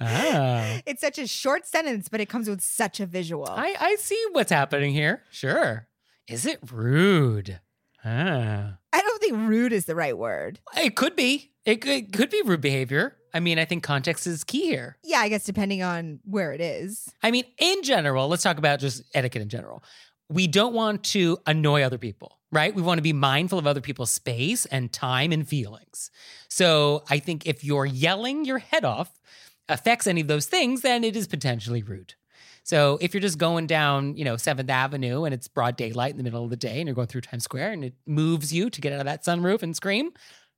Ah. 0.00 0.80
It's 0.86 1.00
such 1.00 1.18
a 1.18 1.26
short 1.26 1.66
sentence, 1.66 2.08
but 2.08 2.20
it 2.20 2.28
comes 2.28 2.48
with 2.48 2.60
such 2.60 3.00
a 3.00 3.06
visual. 3.06 3.48
I, 3.48 3.74
I 3.78 3.96
see 3.96 4.22
what's 4.32 4.52
happening 4.52 4.92
here. 4.92 5.22
Sure. 5.30 5.86
Is 6.28 6.46
it 6.46 6.58
rude? 6.70 7.60
Ah. 8.04 8.78
I 8.92 9.00
don't 9.00 9.20
think 9.20 9.36
rude 9.48 9.72
is 9.72 9.84
the 9.86 9.94
right 9.94 10.16
word. 10.16 10.60
It 10.76 10.96
could 10.96 11.16
be. 11.16 11.52
It 11.64 11.76
could, 11.80 11.90
it 11.90 12.12
could 12.12 12.30
be 12.30 12.42
rude 12.44 12.60
behavior. 12.60 13.16
I 13.34 13.40
mean, 13.40 13.58
I 13.58 13.64
think 13.64 13.82
context 13.82 14.26
is 14.26 14.44
key 14.44 14.66
here. 14.66 14.98
Yeah, 15.04 15.18
I 15.18 15.28
guess 15.28 15.44
depending 15.44 15.82
on 15.82 16.20
where 16.24 16.52
it 16.52 16.60
is. 16.60 17.10
I 17.22 17.30
mean, 17.30 17.44
in 17.58 17.82
general, 17.82 18.28
let's 18.28 18.42
talk 18.42 18.58
about 18.58 18.80
just 18.80 19.02
etiquette 19.14 19.42
in 19.42 19.48
general. 19.48 19.82
We 20.28 20.46
don't 20.46 20.74
want 20.74 21.04
to 21.04 21.38
annoy 21.46 21.82
other 21.82 21.98
people, 21.98 22.38
right? 22.52 22.74
We 22.74 22.82
want 22.82 22.98
to 22.98 23.02
be 23.02 23.12
mindful 23.12 23.58
of 23.58 23.66
other 23.66 23.80
people's 23.80 24.10
space 24.10 24.66
and 24.66 24.92
time 24.92 25.32
and 25.32 25.48
feelings. 25.48 26.10
So 26.48 27.02
I 27.10 27.18
think 27.18 27.46
if 27.46 27.64
you're 27.64 27.86
yelling 27.86 28.44
your 28.44 28.58
head 28.58 28.84
off 28.84 29.18
affects 29.68 30.06
any 30.06 30.20
of 30.20 30.28
those 30.28 30.46
things, 30.46 30.82
then 30.82 31.02
it 31.02 31.16
is 31.16 31.26
potentially 31.26 31.82
rude. 31.82 32.14
So 32.64 32.98
if 33.00 33.12
you're 33.12 33.20
just 33.20 33.38
going 33.38 33.66
down, 33.66 34.16
you 34.16 34.24
know, 34.24 34.34
7th 34.34 34.68
Avenue 34.68 35.24
and 35.24 35.34
it's 35.34 35.48
broad 35.48 35.76
daylight 35.76 36.12
in 36.12 36.18
the 36.18 36.22
middle 36.22 36.44
of 36.44 36.50
the 36.50 36.56
day 36.56 36.78
and 36.78 36.86
you're 36.86 36.94
going 36.94 37.08
through 37.08 37.22
Times 37.22 37.42
Square 37.42 37.72
and 37.72 37.84
it 37.84 37.94
moves 38.06 38.52
you 38.52 38.70
to 38.70 38.80
get 38.80 38.92
out 38.92 39.00
of 39.00 39.06
that 39.06 39.24
sunroof 39.24 39.62
and 39.62 39.74
scream, 39.74 40.12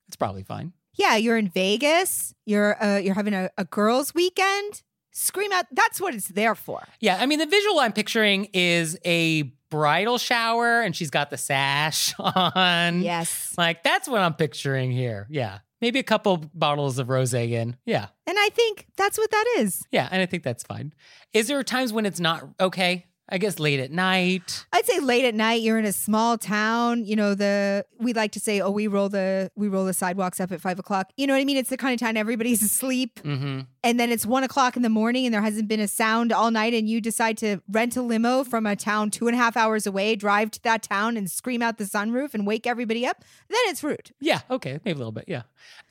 it's 0.06 0.16
probably 0.16 0.42
fine. 0.42 0.72
Yeah, 0.94 1.16
you're 1.16 1.36
in 1.36 1.48
Vegas. 1.48 2.34
You're 2.44 2.82
uh, 2.82 2.98
you're 2.98 3.14
having 3.14 3.34
a, 3.34 3.50
a 3.58 3.64
girls' 3.64 4.14
weekend. 4.14 4.82
Scream 5.12 5.50
out. 5.52 5.66
That's 5.72 6.00
what 6.00 6.14
it's 6.14 6.28
there 6.28 6.54
for. 6.54 6.82
Yeah, 7.00 7.18
I 7.20 7.26
mean, 7.26 7.38
the 7.38 7.46
visual 7.46 7.80
I'm 7.80 7.92
picturing 7.92 8.48
is 8.52 8.98
a 9.04 9.52
bridal 9.74 10.18
shower 10.18 10.82
and 10.82 10.94
she's 10.94 11.10
got 11.10 11.30
the 11.30 11.36
sash 11.36 12.14
on. 12.18 13.02
Yes. 13.02 13.52
Like, 13.58 13.82
that's 13.82 14.08
what 14.08 14.20
I'm 14.20 14.34
picturing 14.34 14.92
here. 14.92 15.26
Yeah. 15.28 15.58
Maybe 15.80 15.98
a 15.98 16.04
couple 16.04 16.50
bottles 16.54 16.98
of 16.98 17.08
rose 17.08 17.34
in. 17.34 17.76
Yeah. 17.84 18.06
And 18.26 18.38
I 18.38 18.48
think 18.50 18.86
that's 18.96 19.18
what 19.18 19.30
that 19.32 19.56
is. 19.58 19.82
Yeah. 19.90 20.08
And 20.10 20.22
I 20.22 20.26
think 20.26 20.44
that's 20.44 20.62
fine. 20.62 20.94
Is 21.32 21.48
there 21.48 21.62
times 21.64 21.92
when 21.92 22.06
it's 22.06 22.20
not 22.20 22.48
okay? 22.60 23.06
I 23.28 23.38
guess 23.38 23.58
late 23.58 23.80
at 23.80 23.90
night. 23.90 24.66
I'd 24.72 24.84
say 24.84 25.00
late 25.00 25.24
at 25.24 25.34
night. 25.34 25.62
You're 25.62 25.78
in 25.78 25.86
a 25.86 25.92
small 25.92 26.36
town. 26.36 27.04
You 27.06 27.16
know 27.16 27.34
the 27.34 27.86
we 27.98 28.12
like 28.12 28.32
to 28.32 28.40
say, 28.40 28.60
oh, 28.60 28.70
we 28.70 28.86
roll 28.86 29.08
the 29.08 29.50
we 29.56 29.68
roll 29.68 29.86
the 29.86 29.94
sidewalks 29.94 30.40
up 30.40 30.52
at 30.52 30.60
five 30.60 30.78
o'clock. 30.78 31.10
You 31.16 31.26
know 31.26 31.32
what 31.34 31.40
I 31.40 31.44
mean? 31.44 31.56
It's 31.56 31.70
the 31.70 31.76
kind 31.78 31.94
of 31.94 32.00
time 32.00 32.16
everybody's 32.16 32.62
asleep, 32.70 33.20
Mm-hmm. 33.24 33.60
and 33.82 33.98
then 34.00 34.10
it's 34.12 34.26
one 34.26 34.44
o'clock 34.44 34.76
in 34.76 34.82
the 34.82 34.88
morning, 34.90 35.24
and 35.24 35.32
there 35.34 35.40
hasn't 35.42 35.68
been 35.68 35.80
a 35.80 35.88
sound 35.88 36.32
all 36.32 36.50
night, 36.50 36.74
and 36.74 36.88
you 36.88 37.00
decide 37.00 37.38
to 37.38 37.60
rent 37.70 37.96
a 37.96 38.02
limo 38.02 38.44
from 38.44 38.66
a 38.66 38.76
town 38.76 39.10
two 39.10 39.26
and 39.26 39.34
a 39.34 39.38
half 39.38 39.56
hours 39.56 39.86
away, 39.86 40.16
drive 40.16 40.50
to 40.52 40.62
that 40.64 40.82
town, 40.82 41.16
and 41.16 41.30
scream 41.30 41.62
out 41.62 41.78
the 41.78 41.84
sunroof 41.84 42.34
and 42.34 42.46
wake 42.46 42.66
everybody 42.66 43.06
up. 43.06 43.24
Then 43.48 43.58
it's 43.66 43.82
rude. 43.82 44.10
Yeah. 44.20 44.40
Okay. 44.50 44.80
Maybe 44.84 44.96
a 44.96 44.98
little 44.98 45.12
bit. 45.12 45.24
Yeah. 45.28 45.42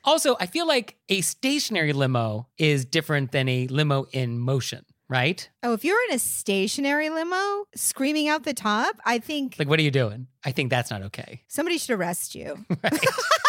Also, 0.04 0.36
I 0.38 0.46
feel 0.46 0.66
like 0.68 0.96
a 1.08 1.20
stationary 1.20 1.92
limo 1.92 2.46
is 2.58 2.84
different 2.84 3.32
than 3.32 3.48
a 3.48 3.66
limo 3.68 4.06
in 4.12 4.38
motion, 4.38 4.84
right? 5.08 5.48
Oh, 5.62 5.72
if 5.72 5.84
you're 5.84 5.98
in 6.08 6.14
a 6.14 6.18
stationary 6.18 7.10
limo 7.10 7.64
screaming 7.74 8.28
out 8.28 8.44
the 8.44 8.54
top, 8.54 8.96
I 9.04 9.18
think 9.18 9.56
Like, 9.58 9.68
what 9.68 9.78
are 9.78 9.82
you 9.82 9.90
doing? 9.90 10.28
I 10.44 10.52
think 10.52 10.70
that's 10.70 10.90
not 10.90 11.02
okay. 11.02 11.42
somebody 11.48 11.78
should 11.78 11.98
arrest 11.98 12.34
you. 12.34 12.64
Right? 12.82 13.06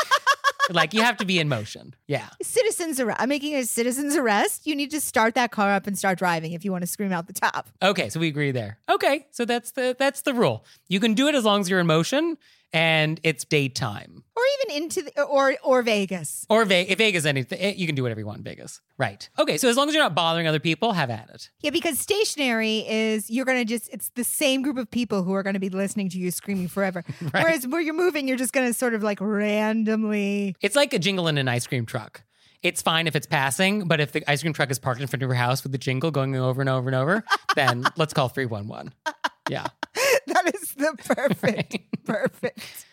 like, 0.70 0.94
you 0.94 1.02
have 1.02 1.18
to 1.18 1.26
be 1.26 1.40
in 1.40 1.50
motion. 1.50 1.96
Yeah. 2.08 2.28
Citizens 2.42 3.00
arrest. 3.00 3.22
I'm 3.22 3.30
making 3.30 3.56
a 3.56 3.66
citizen's 3.66 4.16
arrest. 4.16 4.66
You 4.68 4.76
need 4.76 4.92
to 4.92 5.02
start 5.02 5.36
that 5.36 5.52
car 5.52 5.72
up 5.72 5.88
and 5.88 5.98
start 5.98 6.18
driving 6.18 6.54
if 6.54 6.66
you 6.66 6.72
want 6.72 6.84
to 6.84 6.88
scream 6.88 7.12
out 7.12 7.28
the 7.28 7.34
top. 7.34 7.70
Okay, 7.82 8.10
so 8.10 8.20
we 8.20 8.28
agree 8.28 8.52
there. 8.52 8.80
Okay, 8.90 9.28
so 9.32 9.46
that's 9.46 9.72
the 9.72 9.96
that's 9.98 10.22
the 10.22 10.34
rule. 10.34 10.66
You 10.88 11.00
can 11.00 11.14
do 11.14 11.28
it 11.28 11.36
as 11.36 11.44
long 11.44 11.62
as 11.62 11.70
you're 11.70 11.80
in 11.80 11.88
motion 11.88 12.38
and 12.76 13.22
it's 13.24 13.46
daytime. 13.46 14.24
Or 14.36 14.44
even 14.60 14.84
into 14.84 15.02
the, 15.04 15.24
or 15.24 15.56
or 15.64 15.82
Vegas. 15.82 16.46
Or 16.50 16.66
Ve- 16.66 16.94
Vegas 16.94 17.26
anything, 17.26 17.58
eh, 17.60 17.74
you 17.78 17.86
can 17.86 17.96
do 17.96 18.04
whatever 18.04 18.20
you 18.20 18.26
want 18.26 18.40
in 18.40 18.44
Vegas. 18.44 18.82
Right. 18.98 19.28
Okay, 19.40 19.58
so 19.58 19.70
as 19.70 19.78
long 19.78 19.88
as 19.88 19.96
you're 19.96 20.04
not 20.04 20.14
bothering 20.14 20.46
other 20.46 20.60
people, 20.60 20.92
have 20.92 21.10
at 21.10 21.30
it. 21.34 21.50
Yeah, 21.62 21.70
because 21.70 21.98
stationary 21.98 22.80
is 22.80 23.30
you're 23.30 23.46
gonna 23.46 23.64
just 23.64 23.90
it's 23.94 24.10
the 24.10 24.26
same 24.26 24.62
group 24.62 24.78
of 24.78 24.92
people 24.92 25.24
who 25.24 25.32
are 25.34 25.42
gonna 25.42 25.60
be 25.60 25.70
listening 25.70 26.10
to 26.10 26.20
you 26.20 26.32
screaming 26.32 26.68
forever. 26.68 27.04
Right. 27.34 27.44
Whereas 27.44 27.66
where 27.66 27.82
you're 27.82 27.94
moving, 27.96 28.28
you're 28.28 28.38
just 28.38 28.52
gonna 28.54 28.74
sort 28.74 28.94
of 28.94 29.02
like 29.02 29.20
randomly. 29.22 30.56
It's 30.62 30.76
like 30.76 30.94
a 30.94 31.00
jingle 31.00 31.28
in 31.30 31.38
an 31.38 31.48
ice 31.48 31.66
cream 31.66 31.86
truck. 31.86 32.24
It's 32.62 32.82
fine 32.82 33.08
if 33.08 33.16
it's 33.16 33.28
passing, 33.28 33.88
but 33.88 34.00
if 34.02 34.12
the 34.12 34.30
ice 34.30 34.42
cream 34.42 34.54
truck 34.54 34.70
is 34.70 34.80
parked 34.80 35.00
in 35.00 35.08
front 35.08 35.24
of 35.24 35.30
your 35.30 35.36
house 35.36 35.64
with 35.64 35.72
the 35.72 35.78
jingle 35.78 36.12
going 36.12 36.36
over 36.36 36.62
and 36.62 36.70
over 36.70 36.90
and 36.90 36.96
over, 36.96 37.24
then 37.56 37.86
let's 37.96 38.14
call 38.14 38.28
311. 38.28 38.94
Yeah. 39.50 39.68
that 40.28 40.52
is 40.54 40.74
the 40.74 40.96
perfect, 41.16 42.06
perfect. 42.06 42.86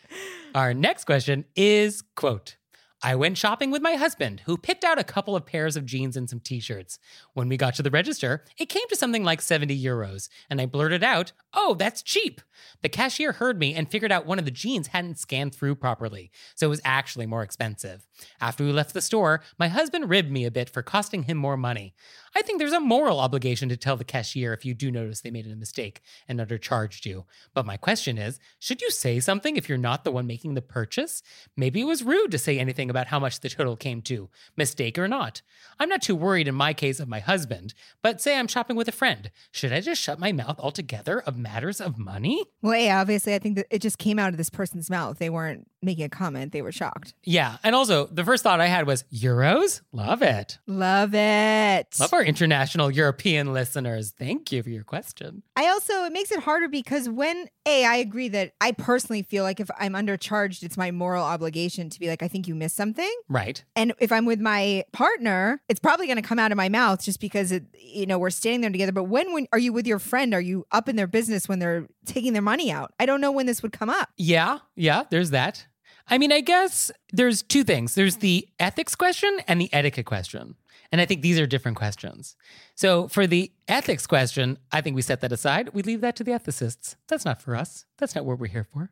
Our 0.54 0.74
next 0.74 1.04
question 1.04 1.44
is 1.56 2.02
quote 2.14 2.56
I 3.04 3.16
went 3.16 3.36
shopping 3.36 3.72
with 3.72 3.82
my 3.82 3.94
husband, 3.94 4.42
who 4.46 4.56
picked 4.56 4.84
out 4.84 4.96
a 4.96 5.02
couple 5.04 5.34
of 5.34 5.44
pairs 5.44 5.74
of 5.74 5.84
jeans 5.84 6.16
and 6.16 6.30
some 6.30 6.38
t 6.38 6.60
shirts. 6.60 7.00
When 7.34 7.48
we 7.48 7.56
got 7.56 7.74
to 7.74 7.82
the 7.82 7.90
register, 7.90 8.44
it 8.58 8.68
came 8.68 8.86
to 8.90 8.96
something 8.96 9.24
like 9.24 9.42
70 9.42 9.76
euros, 9.82 10.28
and 10.48 10.60
I 10.60 10.66
blurted 10.66 11.02
out, 11.02 11.32
Oh, 11.52 11.74
that's 11.74 12.00
cheap. 12.00 12.40
The 12.80 12.88
cashier 12.88 13.32
heard 13.32 13.58
me 13.58 13.74
and 13.74 13.90
figured 13.90 14.12
out 14.12 14.24
one 14.24 14.38
of 14.38 14.44
the 14.44 14.52
jeans 14.52 14.88
hadn't 14.88 15.18
scanned 15.18 15.52
through 15.52 15.74
properly, 15.74 16.30
so 16.54 16.66
it 16.66 16.70
was 16.70 16.80
actually 16.84 17.26
more 17.26 17.42
expensive. 17.42 18.06
After 18.40 18.62
we 18.62 18.70
left 18.70 18.94
the 18.94 19.00
store, 19.00 19.42
my 19.58 19.66
husband 19.66 20.08
ribbed 20.08 20.30
me 20.30 20.44
a 20.44 20.52
bit 20.52 20.70
for 20.70 20.82
costing 20.82 21.24
him 21.24 21.38
more 21.38 21.56
money. 21.56 21.94
I 22.34 22.42
think 22.42 22.58
there's 22.58 22.72
a 22.72 22.80
moral 22.80 23.20
obligation 23.20 23.68
to 23.68 23.76
tell 23.76 23.96
the 23.96 24.04
cashier 24.04 24.52
if 24.52 24.64
you 24.64 24.74
do 24.74 24.90
notice 24.90 25.20
they 25.20 25.30
made 25.30 25.46
a 25.46 25.54
mistake 25.54 26.00
and 26.26 26.40
undercharged 26.40 27.04
you. 27.04 27.24
But 27.52 27.66
my 27.66 27.76
question 27.76 28.16
is 28.16 28.40
should 28.58 28.80
you 28.80 28.90
say 28.90 29.20
something 29.20 29.56
if 29.56 29.68
you're 29.68 29.78
not 29.78 30.04
the 30.04 30.12
one 30.12 30.26
making 30.26 30.54
the 30.54 30.62
purchase? 30.62 31.22
Maybe 31.56 31.82
it 31.82 31.86
was 31.86 32.02
rude 32.02 32.30
to 32.30 32.38
say 32.38 32.58
anything 32.58 32.88
about 32.88 33.08
how 33.08 33.18
much 33.18 33.40
the 33.40 33.48
total 33.48 33.76
came 33.76 34.02
to, 34.02 34.30
mistake 34.56 34.98
or 34.98 35.08
not. 35.08 35.42
I'm 35.78 35.88
not 35.88 36.02
too 36.02 36.16
worried 36.16 36.48
in 36.48 36.54
my 36.54 36.72
case 36.72 37.00
of 37.00 37.08
my 37.08 37.20
husband, 37.20 37.74
but 38.02 38.20
say 38.20 38.38
I'm 38.38 38.48
shopping 38.48 38.76
with 38.76 38.88
a 38.88 38.92
friend. 38.92 39.30
Should 39.50 39.72
I 39.72 39.80
just 39.80 40.00
shut 40.00 40.18
my 40.18 40.32
mouth 40.32 40.58
altogether 40.58 41.20
of 41.20 41.36
matters 41.36 41.80
of 41.80 41.98
money? 41.98 42.44
Well, 42.62 42.78
yeah, 42.78 43.00
obviously, 43.00 43.34
I 43.34 43.38
think 43.38 43.56
that 43.56 43.66
it 43.70 43.82
just 43.82 43.98
came 43.98 44.18
out 44.18 44.30
of 44.30 44.36
this 44.36 44.50
person's 44.50 44.88
mouth. 44.88 45.18
They 45.18 45.30
weren't 45.30 45.68
making 45.82 46.04
a 46.04 46.08
comment; 46.08 46.52
they 46.52 46.62
were 46.62 46.72
shocked. 46.72 47.14
Yeah. 47.24 47.56
And 47.62 47.74
also, 47.74 48.06
the 48.06 48.24
first 48.24 48.42
thought 48.42 48.60
I 48.60 48.66
had 48.66 48.86
was 48.86 49.04
euros? 49.12 49.80
Love 49.92 50.22
it. 50.22 50.58
Love 50.66 51.14
it. 51.14 51.96
Love 51.98 52.12
our 52.12 52.22
international 52.22 52.90
European 52.90 53.52
listeners. 53.52 54.12
Thank 54.16 54.52
you 54.52 54.62
for 54.62 54.70
your 54.70 54.84
question. 54.84 55.42
I 55.56 55.68
also 55.68 56.04
it 56.04 56.12
makes 56.12 56.30
it 56.30 56.40
harder 56.40 56.68
because 56.68 57.08
when 57.08 57.48
a 57.66 57.84
I 57.84 57.96
agree 57.96 58.28
that 58.28 58.52
I 58.60 58.72
personally 58.72 59.22
feel 59.22 59.44
like 59.44 59.60
if 59.60 59.70
I'm 59.78 59.92
undercharged, 59.92 60.62
it's 60.62 60.76
my 60.76 60.90
moral 60.90 61.24
obligation 61.24 61.90
to 61.90 62.00
be 62.00 62.08
like, 62.08 62.22
I 62.22 62.28
think 62.28 62.48
you 62.48 62.54
missed 62.54 62.76
something. 62.76 63.12
Right. 63.28 63.64
And 63.76 63.92
if 63.98 64.12
I'm 64.12 64.24
with 64.24 64.40
my 64.40 64.84
partner, 64.92 65.60
it's 65.68 65.80
probably 65.80 66.06
going 66.06 66.16
to 66.16 66.22
come 66.22 66.38
out 66.38 66.52
of 66.52 66.56
my 66.56 66.68
mouth 66.68 67.02
just 67.02 67.20
because 67.20 67.52
it, 67.52 67.64
you 67.74 68.06
know, 68.06 68.18
we're 68.18 68.30
standing 68.30 68.62
there 68.62 68.70
together. 68.70 68.92
But 68.92 69.04
when, 69.04 69.32
when 69.32 69.46
are 69.52 69.58
you 69.58 69.72
with 69.72 69.86
your 69.86 69.98
friend? 69.98 70.34
Are 70.34 70.40
you 70.40 70.66
up 70.72 70.88
in 70.88 70.96
their 70.96 71.06
business 71.06 71.48
when 71.48 71.58
they're 71.58 71.86
taking 72.06 72.32
their 72.32 72.42
money 72.42 72.70
out? 72.70 72.92
I 72.98 73.06
don't 73.06 73.20
know 73.20 73.32
when 73.32 73.46
this 73.46 73.62
would 73.62 73.72
come 73.72 73.90
up. 73.90 74.10
Yeah, 74.16 74.58
yeah, 74.76 75.04
there's 75.10 75.30
that. 75.30 75.66
I 76.08 76.18
mean, 76.18 76.32
I 76.32 76.40
guess 76.40 76.90
there's 77.12 77.42
two 77.42 77.64
things 77.64 77.94
there's 77.94 78.16
the 78.16 78.48
ethics 78.58 78.94
question 78.94 79.38
and 79.46 79.60
the 79.60 79.72
etiquette 79.72 80.06
question. 80.06 80.56
And 80.90 81.00
I 81.00 81.06
think 81.06 81.22
these 81.22 81.40
are 81.40 81.46
different 81.46 81.78
questions. 81.78 82.36
So, 82.74 83.08
for 83.08 83.26
the 83.26 83.50
ethics 83.66 84.06
question, 84.06 84.58
I 84.70 84.82
think 84.82 84.94
we 84.94 85.00
set 85.00 85.22
that 85.22 85.32
aside. 85.32 85.70
We 85.72 85.82
leave 85.82 86.02
that 86.02 86.16
to 86.16 86.24
the 86.24 86.32
ethicists. 86.32 86.96
That's 87.08 87.24
not 87.24 87.40
for 87.40 87.56
us. 87.56 87.86
That's 87.96 88.14
not 88.14 88.26
what 88.26 88.38
we're 88.38 88.48
here 88.48 88.66
for. 88.70 88.90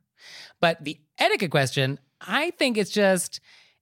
But 0.60 0.82
the 0.82 0.98
etiquette 1.18 1.50
question, 1.50 1.98
I 2.20 2.52
think 2.52 2.78
it's 2.78 2.90
just 2.90 3.40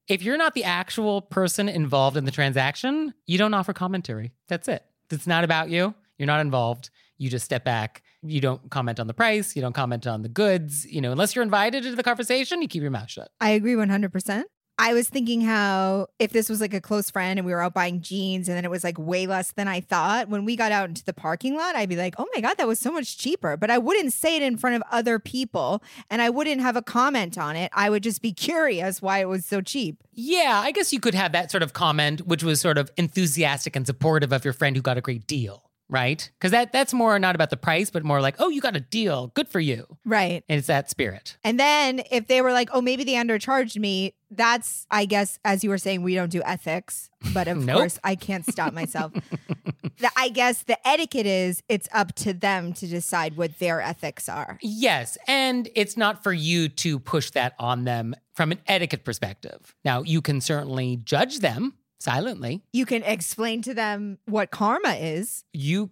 if 0.08 0.22
you're 0.22 0.36
not 0.36 0.54
the 0.54 0.64
actual 0.64 1.22
person 1.22 1.68
involved 1.68 2.16
in 2.16 2.24
the 2.24 2.30
transaction, 2.30 3.14
you 3.26 3.38
don't 3.38 3.54
offer 3.54 3.72
commentary. 3.72 4.32
That's 4.48 4.66
it. 4.66 4.84
It's 5.10 5.26
not 5.26 5.44
about 5.44 5.70
you. 5.70 5.94
You're 6.18 6.26
not 6.26 6.40
involved. 6.40 6.90
You 7.18 7.30
just 7.30 7.44
step 7.44 7.64
back. 7.64 8.02
You 8.22 8.40
don't 8.40 8.70
comment 8.70 8.98
on 8.98 9.07
the 9.07 9.14
price. 9.14 9.54
You 9.54 9.62
don't 9.62 9.74
comment 9.74 10.07
on 10.07 10.22
the 10.22 10.28
goods. 10.28 10.87
You 10.87 11.00
know, 11.00 11.12
unless 11.12 11.35
you're 11.37 11.44
invited 11.44 11.85
into 11.85 11.96
the 11.96 12.02
conversation, 12.02 12.62
you 12.62 12.68
keep 12.68 12.83
your 12.83 12.90
mouth 12.90 13.11
shut. 13.11 13.31
I 13.40 13.50
agree 13.50 13.74
100%. 13.74 14.44
I 14.81 14.94
was 14.94 15.09
thinking 15.09 15.40
how 15.40 16.07
if 16.20 16.31
this 16.31 16.48
was 16.48 16.61
like 16.61 16.72
a 16.72 16.81
close 16.81 17.11
friend 17.11 17.37
and 17.37 17.44
we 17.44 17.52
were 17.52 17.61
out 17.61 17.74
buying 17.74 18.00
jeans 18.00 18.48
and 18.48 18.57
then 18.57 18.64
it 18.64 18.70
was 18.70 18.85
like 18.85 18.96
way 18.96 19.26
less 19.26 19.50
than 19.50 19.66
I 19.66 19.81
thought, 19.81 20.28
when 20.28 20.44
we 20.44 20.54
got 20.54 20.70
out 20.70 20.88
into 20.88 21.04
the 21.04 21.12
parking 21.12 21.57
lot, 21.57 21.74
I'd 21.74 21.88
be 21.88 21.96
like, 21.96 22.14
oh 22.16 22.26
my 22.33 22.40
God, 22.40 22.59
that 22.59 22.68
was 22.68 22.78
so 22.78 22.92
much 22.92 23.18
cheaper. 23.18 23.57
But 23.57 23.72
I 23.72 23.78
wouldn't 23.78 24.12
say 24.12 24.37
it 24.37 24.42
in 24.42 24.57
front 24.57 24.76
of 24.76 24.83
other 24.92 25.18
people 25.18 25.83
and 26.11 26.22
I 26.22 26.31
wouldn't 26.31 26.61
have 26.61 26.76
a 26.76 26.83
comment 26.83 27.37
on 27.37 27.57
it. 27.57 27.72
I 27.74 27.90
would 27.90 28.04
just 28.04 28.22
be 28.22 28.33
curious 28.33 29.02
why 29.02 29.18
it 29.18 29.28
was 29.28 29.44
so 29.44 29.61
cheap. 29.61 29.96
Yeah, 30.12 30.61
I 30.62 30.70
guess 30.70 30.92
you 30.92 31.00
could 31.00 31.14
have 31.14 31.33
that 31.33 31.50
sort 31.50 31.64
of 31.64 31.72
comment, 31.72 32.28
which 32.28 32.44
was 32.44 32.61
sort 32.61 32.78
of 32.78 32.88
enthusiastic 32.96 33.74
and 33.74 33.85
supportive 33.85 34.33
of 34.33 34.44
your 34.44 34.54
friend 34.54 34.76
who 34.76 34.83
got 34.83 34.96
a 34.96 35.00
great 35.00 35.26
deal, 35.26 35.67
right? 35.90 36.31
Because 36.38 36.51
that 36.53 36.72
that's 36.72 36.92
more 36.92 37.18
not 37.18 37.35
about 37.35 37.51
the 37.51 37.57
price, 37.57 37.90
but 37.90 38.05
more 38.05 38.20
like, 38.20 38.37
oh, 38.38 38.48
you 38.48 38.61
got 38.61 38.77
a 38.77 38.81
deal, 38.81 39.29
good 39.35 39.48
for 39.48 39.61
you, 39.61 39.87
Right. 40.05 40.44
and 40.48 40.59
it's 40.59 40.66
that 40.68 40.90
spirit. 40.90 41.37
And 41.44 41.59
then 41.59 42.03
if 42.11 42.27
they 42.27 42.42
were 42.42 42.53
like, 42.53 42.68
oh, 42.72 42.81
maybe 42.81 43.05
they 43.05 43.14
undercharged 43.14 43.77
me, 43.79 44.14
that's, 44.31 44.87
I 44.90 45.07
guess, 45.07 45.38
as 45.44 45.64
you 45.64 45.70
were 45.70 45.79
saying, 45.79 46.03
we 46.03 46.14
don't 46.14 46.31
do 46.31 46.42
ethics. 46.44 47.09
But 47.33 47.48
of 47.48 47.57
Nope. 47.64 47.77
course, 47.79 47.98
I 48.05 48.14
can't 48.14 48.44
stop 48.44 48.72
myself. 48.74 49.12
the, 49.98 50.11
I 50.16 50.29
guess 50.29 50.62
the 50.64 50.77
etiquette 50.87 51.27
is 51.27 51.62
it's 51.68 51.88
up 51.92 52.14
to 52.16 52.33
them 52.35 52.72
to 52.74 52.87
decide 52.87 53.37
what 53.37 53.59
their 53.59 53.81
ethics 53.81 54.29
are. 54.29 54.59
Yes, 54.62 55.16
and 55.27 55.68
it's 55.74 55.96
not 55.96 56.22
for 56.22 56.33
you 56.33 56.68
to 56.68 56.98
push 56.98 57.31
that 57.31 57.55
on 57.59 57.85
them 57.85 58.14
from 58.35 58.53
an 58.53 58.59
etiquette 58.66 59.05
perspective. 59.05 59.74
Now, 59.85 60.03
you 60.03 60.20
can 60.20 60.40
certainly 60.40 60.96
judge 60.96 61.38
them 61.40 61.74
silently. 61.98 62.62
You 62.72 62.87
can 62.87 63.02
explain 63.02 63.62
to 63.62 63.74
them 63.74 64.18
what 64.26 64.50
karma 64.50 64.94
is. 64.94 65.44
You 65.52 65.90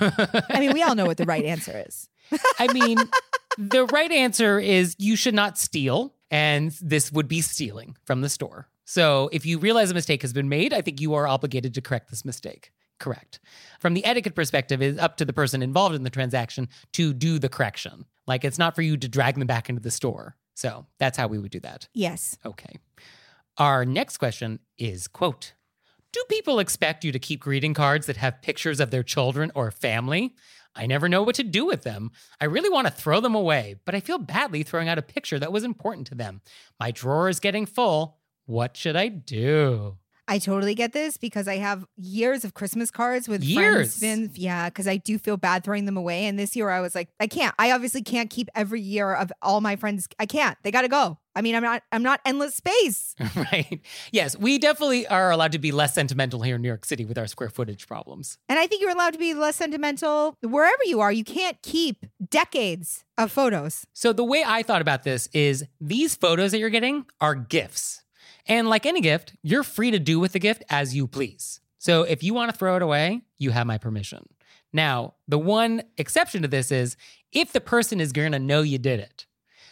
I 0.00 0.58
mean, 0.60 0.72
we 0.72 0.82
all 0.82 0.94
know 0.94 1.06
what 1.06 1.16
the 1.16 1.24
right 1.24 1.44
answer 1.56 1.84
is. 1.86 2.08
I 2.58 2.72
mean, 2.72 2.98
the 3.58 3.86
right 3.86 4.10
answer 4.10 4.58
is 4.58 4.94
you 4.98 5.16
should 5.16 5.34
not 5.34 5.58
steal, 5.58 6.14
and 6.30 6.72
this 6.82 7.12
would 7.12 7.28
be 7.28 7.40
stealing 7.40 7.96
from 8.04 8.20
the 8.20 8.28
store. 8.28 8.68
So 8.84 9.28
if 9.32 9.44
you 9.44 9.58
realize 9.58 9.90
a 9.90 9.94
mistake 9.94 10.22
has 10.22 10.32
been 10.32 10.48
made, 10.48 10.72
I 10.72 10.80
think 10.80 11.00
you 11.00 11.14
are 11.14 11.26
obligated 11.26 11.74
to 11.74 11.80
correct 11.80 12.10
this 12.10 12.24
mistake. 12.24 12.72
Correct. 12.98 13.40
From 13.80 13.94
the 13.94 14.04
etiquette 14.04 14.34
perspective, 14.34 14.80
it's 14.80 14.98
up 14.98 15.16
to 15.18 15.24
the 15.24 15.32
person 15.32 15.62
involved 15.62 15.94
in 15.94 16.02
the 16.02 16.10
transaction 16.10 16.68
to 16.92 17.12
do 17.12 17.38
the 17.38 17.48
correction. 17.48 18.06
Like 18.26 18.44
it's 18.44 18.58
not 18.58 18.74
for 18.74 18.82
you 18.82 18.96
to 18.96 19.08
drag 19.08 19.36
them 19.36 19.46
back 19.46 19.68
into 19.68 19.82
the 19.82 19.90
store. 19.90 20.36
So 20.54 20.86
that's 20.98 21.18
how 21.18 21.26
we 21.26 21.38
would 21.38 21.50
do 21.50 21.60
that. 21.60 21.88
Yes. 21.92 22.38
Okay. 22.46 22.76
Our 23.58 23.86
next 23.86 24.18
question 24.18 24.60
is 24.76 25.08
quote, 25.08 25.54
do 26.12 26.22
people 26.28 26.58
expect 26.58 27.04
you 27.04 27.12
to 27.12 27.18
keep 27.18 27.40
greeting 27.40 27.72
cards 27.72 28.06
that 28.06 28.18
have 28.18 28.42
pictures 28.42 28.80
of 28.80 28.90
their 28.90 29.02
children 29.02 29.50
or 29.54 29.70
family? 29.70 30.34
I 30.74 30.86
never 30.86 31.08
know 31.08 31.22
what 31.22 31.36
to 31.36 31.42
do 31.42 31.64
with 31.64 31.82
them. 31.82 32.10
I 32.38 32.44
really 32.44 32.68
want 32.68 32.86
to 32.86 32.92
throw 32.92 33.20
them 33.20 33.34
away, 33.34 33.76
but 33.86 33.94
I 33.94 34.00
feel 34.00 34.18
badly 34.18 34.62
throwing 34.62 34.88
out 34.88 34.98
a 34.98 35.02
picture 35.02 35.38
that 35.38 35.52
was 35.52 35.64
important 35.64 36.06
to 36.08 36.14
them. 36.14 36.42
My 36.78 36.90
drawer 36.90 37.30
is 37.30 37.40
getting 37.40 37.64
full. 37.64 38.18
What 38.44 38.76
should 38.76 38.94
I 38.94 39.08
do? 39.08 39.96
I 40.28 40.38
totally 40.38 40.74
get 40.74 40.92
this 40.92 41.16
because 41.16 41.46
I 41.46 41.56
have 41.56 41.86
years 41.96 42.44
of 42.44 42.54
Christmas 42.54 42.90
cards 42.90 43.28
with 43.28 43.44
Years? 43.44 43.98
friends. 43.98 44.00
Been, 44.00 44.30
yeah, 44.34 44.68
because 44.68 44.88
I 44.88 44.96
do 44.96 45.18
feel 45.18 45.36
bad 45.36 45.62
throwing 45.62 45.84
them 45.84 45.96
away. 45.96 46.26
And 46.26 46.38
this 46.38 46.56
year 46.56 46.68
I 46.68 46.80
was 46.80 46.94
like, 46.94 47.08
I 47.20 47.26
can't. 47.26 47.54
I 47.58 47.70
obviously 47.70 48.02
can't 48.02 48.28
keep 48.28 48.48
every 48.54 48.80
year 48.80 49.14
of 49.14 49.32
all 49.40 49.60
my 49.60 49.76
friends. 49.76 50.08
I 50.18 50.26
can't. 50.26 50.58
They 50.62 50.70
got 50.70 50.82
to 50.82 50.88
go. 50.88 51.18
I 51.36 51.42
mean, 51.42 51.54
I'm 51.54 51.62
not. 51.62 51.82
I'm 51.92 52.02
not 52.02 52.20
endless 52.24 52.54
space. 52.54 53.14
right. 53.36 53.80
Yes, 54.10 54.38
we 54.38 54.58
definitely 54.58 55.06
are 55.06 55.30
allowed 55.30 55.52
to 55.52 55.58
be 55.58 55.70
less 55.70 55.92
sentimental 55.92 56.40
here 56.40 56.56
in 56.56 56.62
New 56.62 56.68
York 56.68 56.86
City 56.86 57.04
with 57.04 57.18
our 57.18 57.26
square 57.26 57.50
footage 57.50 57.86
problems. 57.86 58.38
And 58.48 58.58
I 58.58 58.66
think 58.66 58.80
you're 58.80 58.90
allowed 58.90 59.12
to 59.12 59.18
be 59.18 59.34
less 59.34 59.56
sentimental 59.56 60.34
wherever 60.40 60.82
you 60.86 61.00
are. 61.00 61.12
You 61.12 61.24
can't 61.24 61.60
keep 61.62 62.06
decades 62.30 63.04
of 63.18 63.30
photos. 63.30 63.86
So 63.92 64.14
the 64.14 64.24
way 64.24 64.44
I 64.46 64.62
thought 64.62 64.80
about 64.80 65.02
this 65.02 65.28
is 65.34 65.64
these 65.78 66.14
photos 66.14 66.52
that 66.52 66.58
you're 66.58 66.70
getting 66.70 67.04
are 67.20 67.34
gifts. 67.34 68.02
And 68.46 68.68
like 68.68 68.86
any 68.86 69.00
gift, 69.00 69.34
you're 69.42 69.62
free 69.62 69.90
to 69.90 69.98
do 69.98 70.20
with 70.20 70.32
the 70.32 70.38
gift 70.38 70.62
as 70.70 70.94
you 70.94 71.06
please. 71.06 71.60
So 71.78 72.02
if 72.02 72.22
you 72.22 72.34
want 72.34 72.52
to 72.52 72.56
throw 72.56 72.76
it 72.76 72.82
away, 72.82 73.22
you 73.38 73.50
have 73.50 73.66
my 73.66 73.78
permission. 73.78 74.28
Now, 74.72 75.14
the 75.28 75.38
one 75.38 75.82
exception 75.96 76.42
to 76.42 76.48
this 76.48 76.70
is 76.70 76.96
if 77.32 77.52
the 77.52 77.60
person 77.60 78.00
is 78.00 78.12
going 78.12 78.32
to 78.32 78.38
know 78.38 78.62
you 78.62 78.78
did 78.78 79.00
it. 79.00 79.26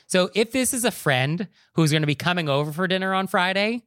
So 0.06 0.30
if 0.34 0.52
this 0.52 0.74
is 0.74 0.84
a 0.84 0.90
friend 0.90 1.48
who's 1.74 1.90
going 1.90 2.02
to 2.02 2.06
be 2.06 2.14
coming 2.14 2.48
over 2.48 2.72
for 2.72 2.86
dinner 2.86 3.14
on 3.14 3.26
Friday, 3.26 3.82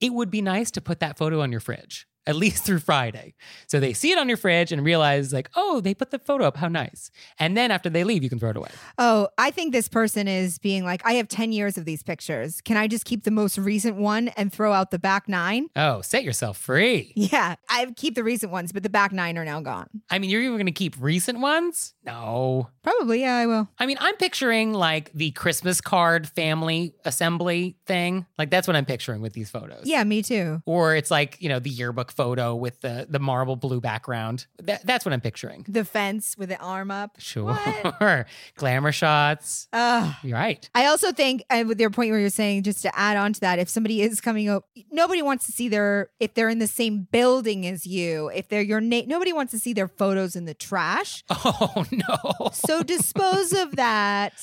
it 0.00 0.12
would 0.12 0.30
be 0.30 0.42
nice 0.42 0.70
to 0.72 0.80
put 0.80 1.00
that 1.00 1.18
photo 1.18 1.40
on 1.40 1.50
your 1.50 1.60
fridge. 1.60 2.06
At 2.26 2.36
least 2.36 2.64
through 2.64 2.80
Friday. 2.80 3.34
So 3.68 3.80
they 3.80 3.94
see 3.94 4.12
it 4.12 4.18
on 4.18 4.28
your 4.28 4.36
fridge 4.36 4.70
and 4.70 4.84
realize, 4.84 5.32
like, 5.32 5.48
oh, 5.56 5.80
they 5.80 5.94
put 5.94 6.10
the 6.10 6.18
photo 6.18 6.44
up. 6.44 6.58
How 6.58 6.68
nice. 6.68 7.10
And 7.38 7.56
then 7.56 7.70
after 7.70 7.88
they 7.88 8.04
leave, 8.04 8.22
you 8.22 8.28
can 8.28 8.38
throw 8.38 8.50
it 8.50 8.56
away. 8.56 8.68
Oh, 8.98 9.28
I 9.38 9.50
think 9.50 9.72
this 9.72 9.88
person 9.88 10.28
is 10.28 10.58
being 10.58 10.84
like, 10.84 11.00
I 11.06 11.14
have 11.14 11.28
10 11.28 11.52
years 11.52 11.78
of 11.78 11.86
these 11.86 12.02
pictures. 12.02 12.60
Can 12.60 12.76
I 12.76 12.86
just 12.86 13.06
keep 13.06 13.24
the 13.24 13.30
most 13.30 13.56
recent 13.56 13.96
one 13.96 14.28
and 14.28 14.52
throw 14.52 14.74
out 14.74 14.90
the 14.90 14.98
back 14.98 15.26
nine? 15.26 15.68
Oh, 15.74 16.02
set 16.02 16.22
yourself 16.22 16.58
free. 16.58 17.14
Yeah, 17.16 17.54
I 17.70 17.86
keep 17.96 18.14
the 18.14 18.24
recent 18.24 18.52
ones, 18.52 18.72
but 18.72 18.82
the 18.82 18.90
back 18.90 19.10
nine 19.10 19.38
are 19.38 19.44
now 19.44 19.62
gone. 19.62 19.88
I 20.10 20.18
mean, 20.18 20.28
you're 20.28 20.42
even 20.42 20.56
going 20.56 20.66
to 20.66 20.72
keep 20.72 20.96
recent 21.00 21.40
ones? 21.40 21.94
No. 22.04 22.68
Probably, 22.82 23.22
yeah, 23.22 23.36
I 23.36 23.46
will. 23.46 23.68
I 23.78 23.86
mean, 23.86 23.96
I'm 24.00 24.16
picturing 24.16 24.74
like 24.74 25.12
the 25.14 25.30
Christmas 25.30 25.80
card 25.80 26.28
family 26.28 26.94
assembly 27.06 27.76
thing. 27.86 28.26
Like 28.36 28.50
that's 28.50 28.66
what 28.66 28.76
I'm 28.76 28.84
picturing 28.84 29.22
with 29.22 29.32
these 29.32 29.48
photos. 29.48 29.82
Yeah, 29.84 30.04
me 30.04 30.22
too. 30.22 30.62
Or 30.66 30.94
it's 30.94 31.10
like, 31.10 31.40
you 31.40 31.48
know, 31.48 31.58
the 31.58 31.70
yearbook 31.70 32.12
photo 32.18 32.52
with 32.56 32.80
the 32.80 33.06
the 33.08 33.20
marble 33.20 33.54
blue 33.54 33.80
background. 33.80 34.46
That, 34.60 34.84
that's 34.84 35.04
what 35.04 35.12
I'm 35.12 35.20
picturing. 35.20 35.64
The 35.68 35.84
fence 35.84 36.34
with 36.36 36.48
the 36.48 36.58
arm 36.58 36.90
up. 36.90 37.12
Sure. 37.18 37.44
What? 37.44 38.26
Glamour 38.56 38.90
shots. 38.90 39.68
Ugh. 39.72 40.12
You're 40.24 40.36
right. 40.36 40.68
I 40.74 40.86
also 40.86 41.12
think, 41.12 41.44
and 41.48 41.68
with 41.68 41.78
your 41.80 41.90
point 41.90 42.10
where 42.10 42.18
you're 42.18 42.28
saying, 42.28 42.64
just 42.64 42.82
to 42.82 42.98
add 42.98 43.16
on 43.16 43.34
to 43.34 43.40
that, 43.40 43.60
if 43.60 43.68
somebody 43.68 44.02
is 44.02 44.20
coming 44.20 44.48
up, 44.48 44.64
nobody 44.90 45.22
wants 45.22 45.46
to 45.46 45.52
see 45.52 45.68
their, 45.68 46.10
if 46.18 46.34
they're 46.34 46.48
in 46.48 46.58
the 46.58 46.66
same 46.66 47.06
building 47.12 47.64
as 47.68 47.86
you, 47.86 48.30
if 48.34 48.48
they're 48.48 48.62
your 48.62 48.80
name, 48.80 49.06
nobody 49.06 49.32
wants 49.32 49.52
to 49.52 49.60
see 49.60 49.72
their 49.72 49.86
photos 49.88 50.34
in 50.34 50.44
the 50.44 50.54
trash. 50.54 51.24
Oh, 51.60 51.84
no. 51.92 52.50
So 52.52 52.82
dispose 52.82 53.52
of 53.52 53.76
that. 53.76 54.34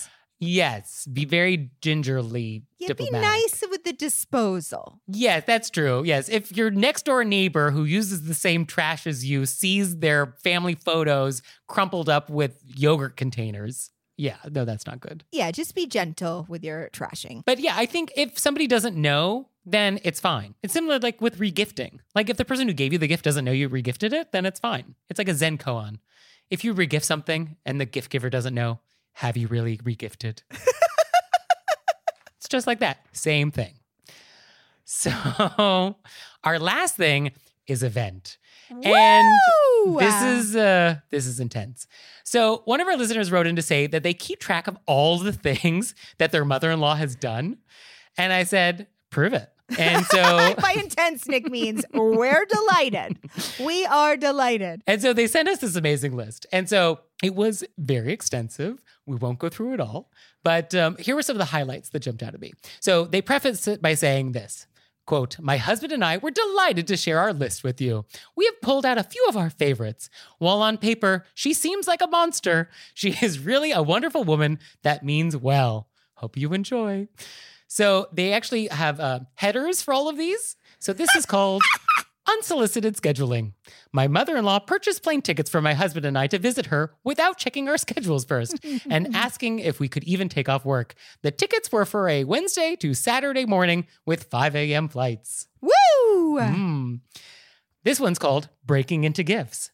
Yes. 0.46 1.08
Be 1.12 1.26
very 1.26 1.72
gingerly 1.82 2.64
Yeah, 2.80 2.90
be 2.90 2.94
diplomatic. 3.06 3.28
nice 3.30 3.64
with 3.70 3.84
the 3.84 3.94
disposal. 3.94 5.00
Yes, 5.08 5.44
that's 5.46 5.70
true. 5.70 6.04
Yes. 6.06 6.30
If 6.30 6.56
your 6.56 6.72
next 6.72 7.06
door 7.06 7.24
neighbor 7.24 7.72
who 7.72 7.84
uses 7.84 8.24
the 8.24 8.34
same 8.34 8.66
trash 8.66 9.06
as 9.08 9.26
you 9.26 9.46
sees 9.46 9.98
their 9.98 10.36
family 10.44 10.76
photos 10.76 11.42
crumpled 11.68 12.10
up 12.10 12.30
with 12.30 12.62
yogurt 12.66 13.16
containers, 13.18 13.92
yeah, 14.18 14.38
no, 14.50 14.64
that's 14.66 14.86
not 14.88 15.00
good. 15.02 15.24
Yeah, 15.32 15.52
just 15.52 15.76
be 15.76 15.88
gentle 15.88 16.46
with 16.48 16.64
your 16.64 16.90
trashing. 16.94 17.44
But 17.46 17.60
yeah, 17.60 17.74
I 17.76 17.86
think 17.86 18.12
if 18.16 18.40
somebody 18.40 18.66
doesn't 18.68 18.96
know, 18.96 19.50
then 19.66 20.00
it's 20.04 20.20
fine. 20.20 20.56
It's 20.64 20.74
similar 20.74 21.00
like 21.00 21.20
with 21.20 21.40
regifting. 21.40 22.00
Like 22.14 22.30
if 22.30 22.38
the 22.38 22.46
person 22.46 22.68
who 22.68 22.74
gave 22.74 22.94
you 22.94 23.00
the 23.00 23.08
gift 23.08 23.26
doesn't 23.26 23.44
know 23.44 23.52
you 23.52 23.70
regifted 23.70 24.14
it, 24.14 24.32
then 24.32 24.46
it's 24.46 24.60
fine. 24.60 24.96
It's 25.10 25.18
like 25.18 25.28
a 25.28 25.34
Zen 25.34 25.58
koan. 25.58 25.98
If 26.50 26.64
you 26.64 26.74
regift 26.76 27.04
something 27.04 27.58
and 27.66 27.82
the 27.82 27.86
gift 27.86 28.12
giver 28.12 28.30
doesn't 28.30 28.54
know, 28.54 28.80
have 29.16 29.38
you 29.38 29.48
really 29.48 29.78
regifted? 29.78 30.42
it's 30.52 32.50
just 32.50 32.68
like 32.68 32.80
that. 32.80 33.00
Same 33.14 33.50
thing. 33.50 33.74
So 34.84 35.12
our 36.44 36.60
last 36.60 36.96
thing 36.96 37.32
is 37.68 37.82
event. 37.82 38.38
And 38.84 39.40
Woo! 39.86 40.00
this 40.00 40.22
is 40.22 40.56
uh 40.56 40.98
this 41.12 41.26
is 41.26 41.40
intense. 41.40 41.88
So 42.24 42.62
one 42.66 42.82
of 42.82 42.88
our 42.88 42.98
listeners 42.98 43.32
wrote 43.32 43.48
in 43.48 43.56
to 43.56 43.62
say 43.62 43.88
that 43.88 44.04
they 44.04 44.14
keep 44.14 44.40
track 44.40 44.68
of 44.68 44.78
all 44.86 45.18
the 45.20 45.32
things 45.32 45.96
that 46.18 46.32
their 46.32 46.46
mother-in-law 46.46 46.96
has 46.96 47.16
done. 47.16 47.58
And 48.18 48.34
I 48.34 48.44
said, 48.44 48.88
prove 49.12 49.34
it. 49.34 49.50
And 49.80 50.06
so 50.06 50.56
by 50.60 50.76
intense, 50.78 51.28
Nick 51.28 51.50
means 51.50 51.86
we're 51.94 52.46
delighted. 52.46 53.18
We 53.60 53.86
are 53.86 54.16
delighted. 54.16 54.84
and 54.86 55.02
so 55.02 55.12
they 55.14 55.26
sent 55.28 55.48
us 55.48 55.60
this 55.60 55.76
amazing 55.76 56.16
list. 56.16 56.46
And 56.52 56.70
so 56.70 57.00
it 57.24 57.34
was 57.34 57.64
very 57.78 58.14
extensive. 58.14 58.82
We 59.06 59.16
won't 59.18 59.40
go 59.40 59.50
through 59.50 59.74
it 59.74 59.80
all, 59.80 60.10
but 60.44 60.74
um, 60.74 60.98
here 60.98 61.16
were 61.16 61.22
some 61.22 61.36
of 61.36 61.40
the 61.40 61.46
highlights 61.46 61.90
that 61.90 62.00
jumped 62.00 62.24
out 62.24 62.34
at 62.34 62.42
me. 62.42 62.54
So 62.80 63.06
they 63.06 63.22
preface 63.22 63.68
it 63.68 63.82
by 63.82 63.94
saying 63.94 64.32
this. 64.32 64.68
Quote, 65.06 65.40
my 65.40 65.58
husband 65.58 65.94
and 65.94 66.04
I 66.04 66.18
were 66.18 66.32
delighted 66.32 66.88
to 66.88 66.98
share 66.98 67.20
our 67.20 67.32
list 67.32 67.64
with 67.64 67.80
you. 67.80 68.06
We 68.36 68.46
have 68.46 68.60
pulled 68.62 68.88
out 68.88 68.98
a 68.98 69.04
few 69.04 69.24
of 69.30 69.38
our 69.38 69.52
favorites. 69.52 70.10
While 70.40 70.64
on 70.64 70.80
paper, 70.80 71.26
she 71.36 71.54
seems 71.54 71.88
like 71.88 72.02
a 72.02 72.08
monster, 72.08 72.70
she 72.96 73.12
is 73.22 73.38
really 73.38 73.72
a 73.72 73.84
wonderful 73.84 74.24
woman 74.24 74.58
that 74.82 75.06
means 75.06 75.38
well. 75.38 75.88
Hope 76.16 76.36
you 76.36 76.54
enjoy. 76.54 77.08
So 77.68 78.08
they 78.12 78.34
actually 78.34 78.68
have 78.68 79.00
uh, 79.00 79.20
headers 79.36 79.84
for 79.84 79.94
all 79.94 80.10
of 80.10 80.18
these. 80.18 80.56
So 80.80 80.92
this 80.92 81.14
is 81.16 81.28
called 81.28 81.62
unsolicited 82.28 82.96
scheduling. 82.96 83.54
My 83.92 84.08
mother 84.08 84.36
in 84.38 84.46
law 84.46 84.60
purchased 84.60 85.04
plane 85.04 85.22
tickets 85.22 85.50
for 85.50 85.62
my 85.62 85.74
husband 85.74 86.06
and 86.06 86.18
I 86.18 86.28
to 86.28 86.40
visit 86.40 86.68
her 86.68 86.94
without 87.04 87.38
checking 87.38 87.70
our 87.70 87.78
schedules 87.86 88.26
first 88.26 88.58
and 88.90 89.16
asking 89.16 89.60
if 89.60 89.80
we 89.80 89.88
could 89.88 90.04
even 90.04 90.30
take 90.30 90.50
off 90.50 90.66
work. 90.66 90.96
The 91.22 91.32
tickets 91.32 91.72
were 91.72 91.86
for 91.86 92.10
a 92.10 92.24
Wednesday 92.24 92.76
to 92.78 92.94
Saturday 92.94 93.46
morning 93.46 93.88
with 94.06 94.26
5 94.26 94.56
a.m. 94.56 94.88
flights. 94.88 95.48
Woo! 95.62 96.40
Mm. 96.40 97.00
This 97.84 98.00
one's 98.00 98.20
called 98.20 98.50
Breaking 98.66 99.04
into 99.04 99.24
Gifts. 99.24 99.72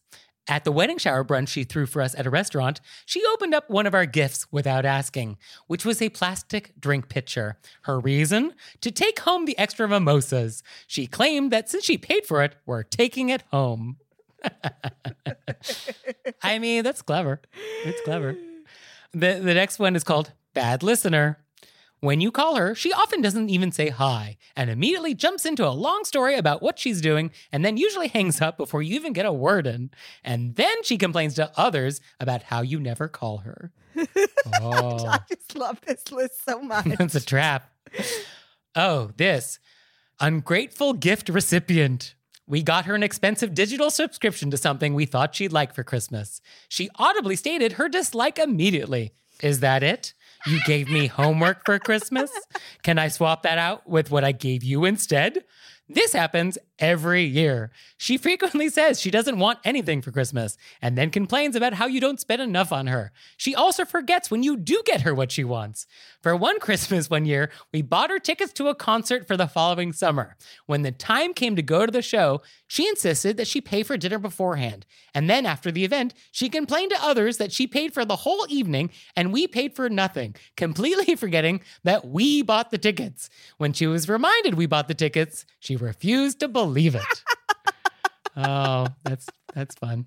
At 0.48 0.64
the 0.64 0.72
wedding 0.72 0.98
shower 0.98 1.24
brunch 1.24 1.48
she 1.48 1.62
threw 1.62 1.86
for 1.86 2.02
us 2.02 2.16
at 2.16 2.26
a 2.26 2.30
restaurant, 2.30 2.80
she 3.06 3.22
opened 3.32 3.54
up 3.54 3.70
one 3.70 3.86
of 3.86 3.94
our 3.94 4.06
gifts 4.06 4.46
without 4.50 4.84
asking, 4.84 5.36
which 5.68 5.84
was 5.84 6.02
a 6.02 6.08
plastic 6.08 6.72
drink 6.80 7.08
pitcher. 7.08 7.58
Her 7.82 8.00
reason? 8.00 8.54
To 8.80 8.90
take 8.90 9.20
home 9.20 9.44
the 9.44 9.56
extra 9.56 9.88
mimosas. 9.88 10.64
She 10.88 11.06
claimed 11.06 11.52
that 11.52 11.70
since 11.70 11.84
she 11.84 11.96
paid 11.96 12.26
for 12.26 12.42
it, 12.42 12.56
we're 12.66 12.82
taking 12.82 13.28
it 13.28 13.44
home. 13.52 13.98
I 16.42 16.58
mean, 16.58 16.82
that's 16.82 17.02
clever. 17.02 17.40
It's 17.84 18.00
clever. 18.02 18.36
The, 19.12 19.40
the 19.42 19.54
next 19.54 19.78
one 19.78 19.94
is 19.94 20.02
called 20.02 20.32
Bad 20.54 20.82
Listener. 20.82 21.38
When 22.02 22.20
you 22.20 22.32
call 22.32 22.56
her, 22.56 22.74
she 22.74 22.92
often 22.92 23.20
doesn't 23.22 23.48
even 23.48 23.70
say 23.70 23.88
hi 23.90 24.36
and 24.56 24.68
immediately 24.68 25.14
jumps 25.14 25.46
into 25.46 25.64
a 25.64 25.70
long 25.70 26.02
story 26.02 26.34
about 26.34 26.60
what 26.60 26.76
she's 26.76 27.00
doing 27.00 27.30
and 27.52 27.64
then 27.64 27.76
usually 27.76 28.08
hangs 28.08 28.40
up 28.40 28.56
before 28.56 28.82
you 28.82 28.96
even 28.96 29.12
get 29.12 29.24
a 29.24 29.32
word 29.32 29.68
in. 29.68 29.92
And 30.24 30.56
then 30.56 30.82
she 30.82 30.98
complains 30.98 31.34
to 31.34 31.52
others 31.56 32.00
about 32.18 32.42
how 32.42 32.60
you 32.62 32.80
never 32.80 33.06
call 33.06 33.38
her. 33.38 33.70
Oh, 34.60 35.06
I 35.06 35.20
just 35.28 35.54
love 35.56 35.80
this 35.86 36.10
list 36.10 36.44
so 36.44 36.60
much. 36.62 36.86
that's 36.86 37.14
a 37.14 37.24
trap. 37.24 37.70
Oh, 38.74 39.12
this 39.16 39.60
ungrateful 40.18 40.94
gift 40.94 41.28
recipient. 41.28 42.16
We 42.48 42.64
got 42.64 42.86
her 42.86 42.96
an 42.96 43.04
expensive 43.04 43.54
digital 43.54 43.90
subscription 43.90 44.50
to 44.50 44.56
something 44.56 44.94
we 44.94 45.06
thought 45.06 45.36
she'd 45.36 45.52
like 45.52 45.72
for 45.72 45.84
Christmas. 45.84 46.40
She 46.68 46.90
audibly 46.96 47.36
stated 47.36 47.74
her 47.74 47.88
dislike 47.88 48.40
immediately. 48.40 49.12
Is 49.40 49.60
that 49.60 49.84
it? 49.84 50.14
You 50.46 50.60
gave 50.64 50.88
me 50.88 51.06
homework 51.06 51.64
for 51.64 51.78
Christmas? 51.78 52.30
Can 52.82 52.98
I 52.98 53.08
swap 53.08 53.42
that 53.44 53.58
out 53.58 53.88
with 53.88 54.10
what 54.10 54.24
I 54.24 54.32
gave 54.32 54.64
you 54.64 54.84
instead? 54.84 55.44
This 55.94 56.12
happens 56.12 56.56
every 56.78 57.22
year. 57.22 57.70
She 57.98 58.16
frequently 58.16 58.68
says 58.68 59.00
she 59.00 59.10
doesn't 59.10 59.38
want 59.38 59.58
anything 59.64 60.00
for 60.02 60.10
Christmas 60.10 60.56
and 60.80 60.96
then 60.96 61.10
complains 61.10 61.54
about 61.54 61.74
how 61.74 61.86
you 61.86 62.00
don't 62.00 62.18
spend 62.18 62.40
enough 62.40 62.72
on 62.72 62.86
her. 62.86 63.12
She 63.36 63.54
also 63.54 63.84
forgets 63.84 64.30
when 64.30 64.42
you 64.42 64.56
do 64.56 64.82
get 64.84 65.02
her 65.02 65.14
what 65.14 65.30
she 65.30 65.44
wants. 65.44 65.86
For 66.22 66.34
one 66.34 66.58
Christmas 66.60 67.10
one 67.10 67.26
year, 67.26 67.50
we 67.72 67.82
bought 67.82 68.10
her 68.10 68.18
tickets 68.18 68.52
to 68.54 68.68
a 68.68 68.74
concert 68.74 69.28
for 69.28 69.36
the 69.36 69.46
following 69.46 69.92
summer. 69.92 70.36
When 70.66 70.82
the 70.82 70.92
time 70.92 71.34
came 71.34 71.56
to 71.56 71.62
go 71.62 71.84
to 71.84 71.92
the 71.92 72.02
show, 72.02 72.42
she 72.66 72.88
insisted 72.88 73.36
that 73.36 73.46
she 73.46 73.60
pay 73.60 73.82
for 73.82 73.96
dinner 73.96 74.18
beforehand. 74.18 74.86
And 75.14 75.28
then 75.28 75.44
after 75.44 75.70
the 75.70 75.84
event, 75.84 76.14
she 76.30 76.48
complained 76.48 76.90
to 76.92 77.04
others 77.04 77.36
that 77.36 77.52
she 77.52 77.66
paid 77.66 77.92
for 77.92 78.04
the 78.04 78.16
whole 78.16 78.46
evening 78.48 78.90
and 79.14 79.32
we 79.32 79.46
paid 79.46 79.76
for 79.76 79.90
nothing, 79.90 80.34
completely 80.56 81.14
forgetting 81.16 81.60
that 81.84 82.08
we 82.08 82.42
bought 82.42 82.70
the 82.70 82.78
tickets. 82.78 83.28
When 83.58 83.72
she 83.72 83.86
was 83.86 84.08
reminded 84.08 84.54
we 84.54 84.66
bought 84.66 84.88
the 84.88 84.94
tickets, 84.94 85.44
she 85.60 85.76
refused 85.82 86.40
to 86.40 86.48
believe 86.48 86.94
it. 86.94 87.24
oh, 88.36 88.86
that's 89.04 89.28
that's 89.54 89.74
fun. 89.74 90.06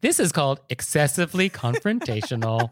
This 0.00 0.20
is 0.20 0.32
called 0.32 0.60
excessively 0.70 1.50
confrontational. 1.50 2.70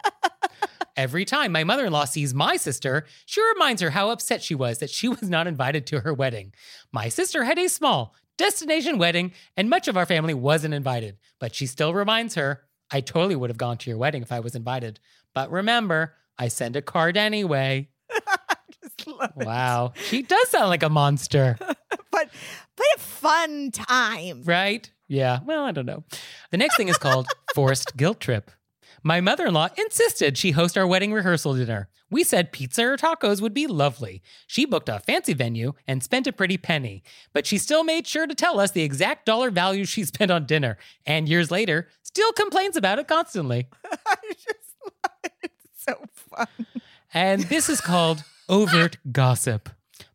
Every 0.96 1.24
time 1.24 1.50
my 1.50 1.64
mother 1.64 1.86
in 1.86 1.92
law 1.92 2.04
sees 2.04 2.32
my 2.32 2.56
sister, 2.56 3.04
she 3.26 3.42
reminds 3.54 3.82
her 3.82 3.90
how 3.90 4.10
upset 4.10 4.42
she 4.42 4.54
was 4.54 4.78
that 4.78 4.90
she 4.90 5.08
was 5.08 5.28
not 5.28 5.48
invited 5.48 5.86
to 5.88 6.00
her 6.00 6.14
wedding. 6.14 6.54
My 6.92 7.08
sister 7.08 7.42
had 7.42 7.58
a 7.58 7.68
small, 7.68 8.14
destination 8.38 8.98
wedding, 8.98 9.32
and 9.56 9.68
much 9.68 9.88
of 9.88 9.96
our 9.96 10.06
family 10.06 10.34
wasn't 10.34 10.72
invited. 10.72 11.18
But 11.40 11.54
she 11.54 11.66
still 11.66 11.92
reminds 11.92 12.36
her, 12.36 12.62
I 12.92 13.00
totally 13.00 13.34
would 13.34 13.50
have 13.50 13.56
gone 13.58 13.76
to 13.78 13.90
your 13.90 13.98
wedding 13.98 14.22
if 14.22 14.30
I 14.30 14.38
was 14.38 14.54
invited. 14.54 15.00
But 15.34 15.50
remember, 15.50 16.14
I 16.38 16.46
send 16.46 16.76
a 16.76 16.82
card 16.82 17.16
anyway. 17.16 17.88
Just 18.82 19.06
love 19.08 19.32
it. 19.36 19.46
Wow. 19.46 19.94
She 19.96 20.22
does 20.22 20.48
sound 20.50 20.68
like 20.68 20.84
a 20.84 20.88
monster, 20.88 21.58
But 22.76 22.86
a 22.96 23.00
fun 23.00 23.70
time. 23.70 24.42
right? 24.44 24.90
Yeah. 25.08 25.40
Well, 25.44 25.64
I 25.64 25.72
don't 25.72 25.86
know. 25.86 26.04
The 26.50 26.56
next 26.56 26.76
thing 26.76 26.88
is 26.88 26.98
called 26.98 27.28
Forced 27.54 27.96
Guilt 27.96 28.20
Trip. 28.20 28.50
My 29.02 29.20
mother 29.20 29.46
in 29.46 29.54
law 29.54 29.68
insisted 29.76 30.38
she 30.38 30.52
host 30.52 30.78
our 30.78 30.86
wedding 30.86 31.12
rehearsal 31.12 31.54
dinner. 31.54 31.88
We 32.10 32.24
said 32.24 32.52
pizza 32.52 32.84
or 32.86 32.96
tacos 32.96 33.40
would 33.42 33.52
be 33.52 33.66
lovely. 33.66 34.22
She 34.46 34.64
booked 34.64 34.88
a 34.88 35.00
fancy 35.00 35.34
venue 35.34 35.72
and 35.86 36.02
spent 36.02 36.26
a 36.26 36.32
pretty 36.32 36.56
penny, 36.56 37.02
but 37.32 37.46
she 37.46 37.58
still 37.58 37.84
made 37.84 38.06
sure 38.06 38.26
to 38.26 38.34
tell 38.34 38.58
us 38.60 38.70
the 38.70 38.82
exact 38.82 39.26
dollar 39.26 39.50
value 39.50 39.84
she 39.84 40.04
spent 40.04 40.30
on 40.30 40.46
dinner, 40.46 40.78
and 41.06 41.28
years 41.28 41.50
later, 41.50 41.88
still 42.02 42.32
complains 42.32 42.76
about 42.76 42.98
it 42.98 43.08
constantly. 43.08 43.68
I 44.06 44.16
just 44.32 44.74
love 44.84 45.12
it. 45.24 45.32
It's 45.42 45.84
so 45.84 45.98
fun. 46.14 46.46
And 47.12 47.42
this 47.42 47.68
is 47.68 47.80
called 47.80 48.24
overt 48.48 48.96
gossip. 49.12 49.68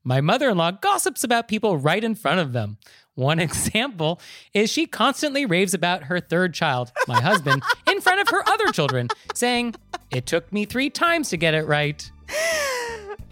My 0.09 0.21
mother 0.21 0.49
in 0.49 0.57
law 0.57 0.71
gossips 0.71 1.23
about 1.23 1.47
people 1.47 1.77
right 1.77 2.03
in 2.03 2.15
front 2.15 2.39
of 2.39 2.51
them. 2.51 2.77
One 3.13 3.37
example 3.47 4.19
is 4.55 4.71
she 4.71 4.87
constantly 4.87 5.45
raves 5.45 5.75
about 5.75 6.05
her 6.05 6.19
third 6.19 6.55
child, 6.55 6.91
my 7.07 7.21
husband, 7.29 7.61
in 7.87 8.01
front 8.01 8.19
of 8.19 8.27
her 8.29 8.41
other 8.49 8.71
children, 8.71 9.09
saying, 9.35 9.75
It 10.09 10.25
took 10.25 10.51
me 10.51 10.65
three 10.65 10.89
times 10.89 11.29
to 11.29 11.37
get 11.37 11.53
it 11.53 11.67
right. 11.67 12.11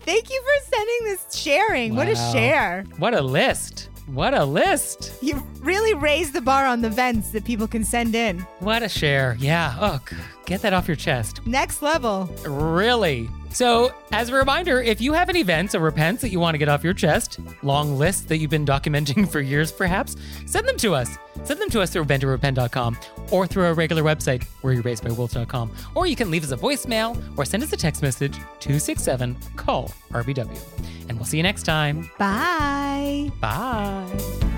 Thank 0.01 0.29
you 0.29 0.39
for 0.39 0.69
sending 0.69 0.99
this 1.05 1.35
sharing. 1.35 1.95
What 1.95 2.09
a 2.09 2.15
share. 2.15 2.85
What 2.99 3.15
a 3.15 3.21
list! 3.21 3.89
What 4.05 4.35
a 4.35 4.45
list! 4.45 5.13
You 5.23 5.43
really 5.61 5.95
raised 5.95 6.33
the 6.33 6.41
bar 6.41 6.67
on 6.67 6.81
the 6.83 6.91
vents 6.91 7.31
that 7.31 7.43
people 7.43 7.67
can 7.67 7.83
send 7.83 8.13
in. 8.13 8.41
What 8.59 8.83
a 8.83 8.87
share. 8.87 9.35
Yeah. 9.39 9.75
Oh, 9.81 9.99
get 10.45 10.61
that 10.61 10.73
off 10.73 10.87
your 10.87 10.95
chest. 10.95 11.45
Next 11.47 11.81
level. 11.81 12.25
Really? 12.45 13.29
So, 13.49 13.93
as 14.11 14.29
a 14.29 14.33
reminder, 14.33 14.81
if 14.81 15.01
you 15.01 15.13
have 15.13 15.29
any 15.29 15.39
events 15.39 15.73
or 15.73 15.79
repents 15.79 16.21
that 16.21 16.29
you 16.29 16.39
want 16.39 16.53
to 16.55 16.57
get 16.57 16.69
off 16.69 16.83
your 16.83 16.93
chest, 16.93 17.39
long 17.63 17.97
lists 17.97 18.23
that 18.23 18.37
you've 18.37 18.51
been 18.51 18.65
documenting 18.65 19.27
for 19.31 19.39
years 19.39 19.71
perhaps, 19.71 20.15
send 20.45 20.67
them 20.67 20.77
to 20.77 20.93
us. 20.93 21.17
Send 21.43 21.61
them 21.61 21.69
to 21.69 21.81
us 21.81 21.91
through 21.91 22.05
ventorepent.com 22.05 22.97
or 23.31 23.47
through 23.47 23.65
our 23.65 23.73
regular 23.73 24.03
website, 24.03 24.45
wereyouraisedbywolves.com. 24.61 25.71
Or 25.95 26.07
you 26.07 26.15
can 26.15 26.31
leave 26.31 26.43
us 26.43 26.51
a 26.51 26.57
voicemail 26.57 27.21
or 27.37 27.45
send 27.45 27.63
us 27.63 27.73
a 27.73 27.77
text 27.77 28.01
message 28.01 28.33
267 28.59 29.35
call 29.55 29.91
RBW. 30.11 30.59
And 31.09 31.17
we'll 31.17 31.25
see 31.25 31.37
you 31.37 31.43
next 31.43 31.63
time. 31.63 32.09
Bye. 32.17 33.31
Bye. 33.39 34.57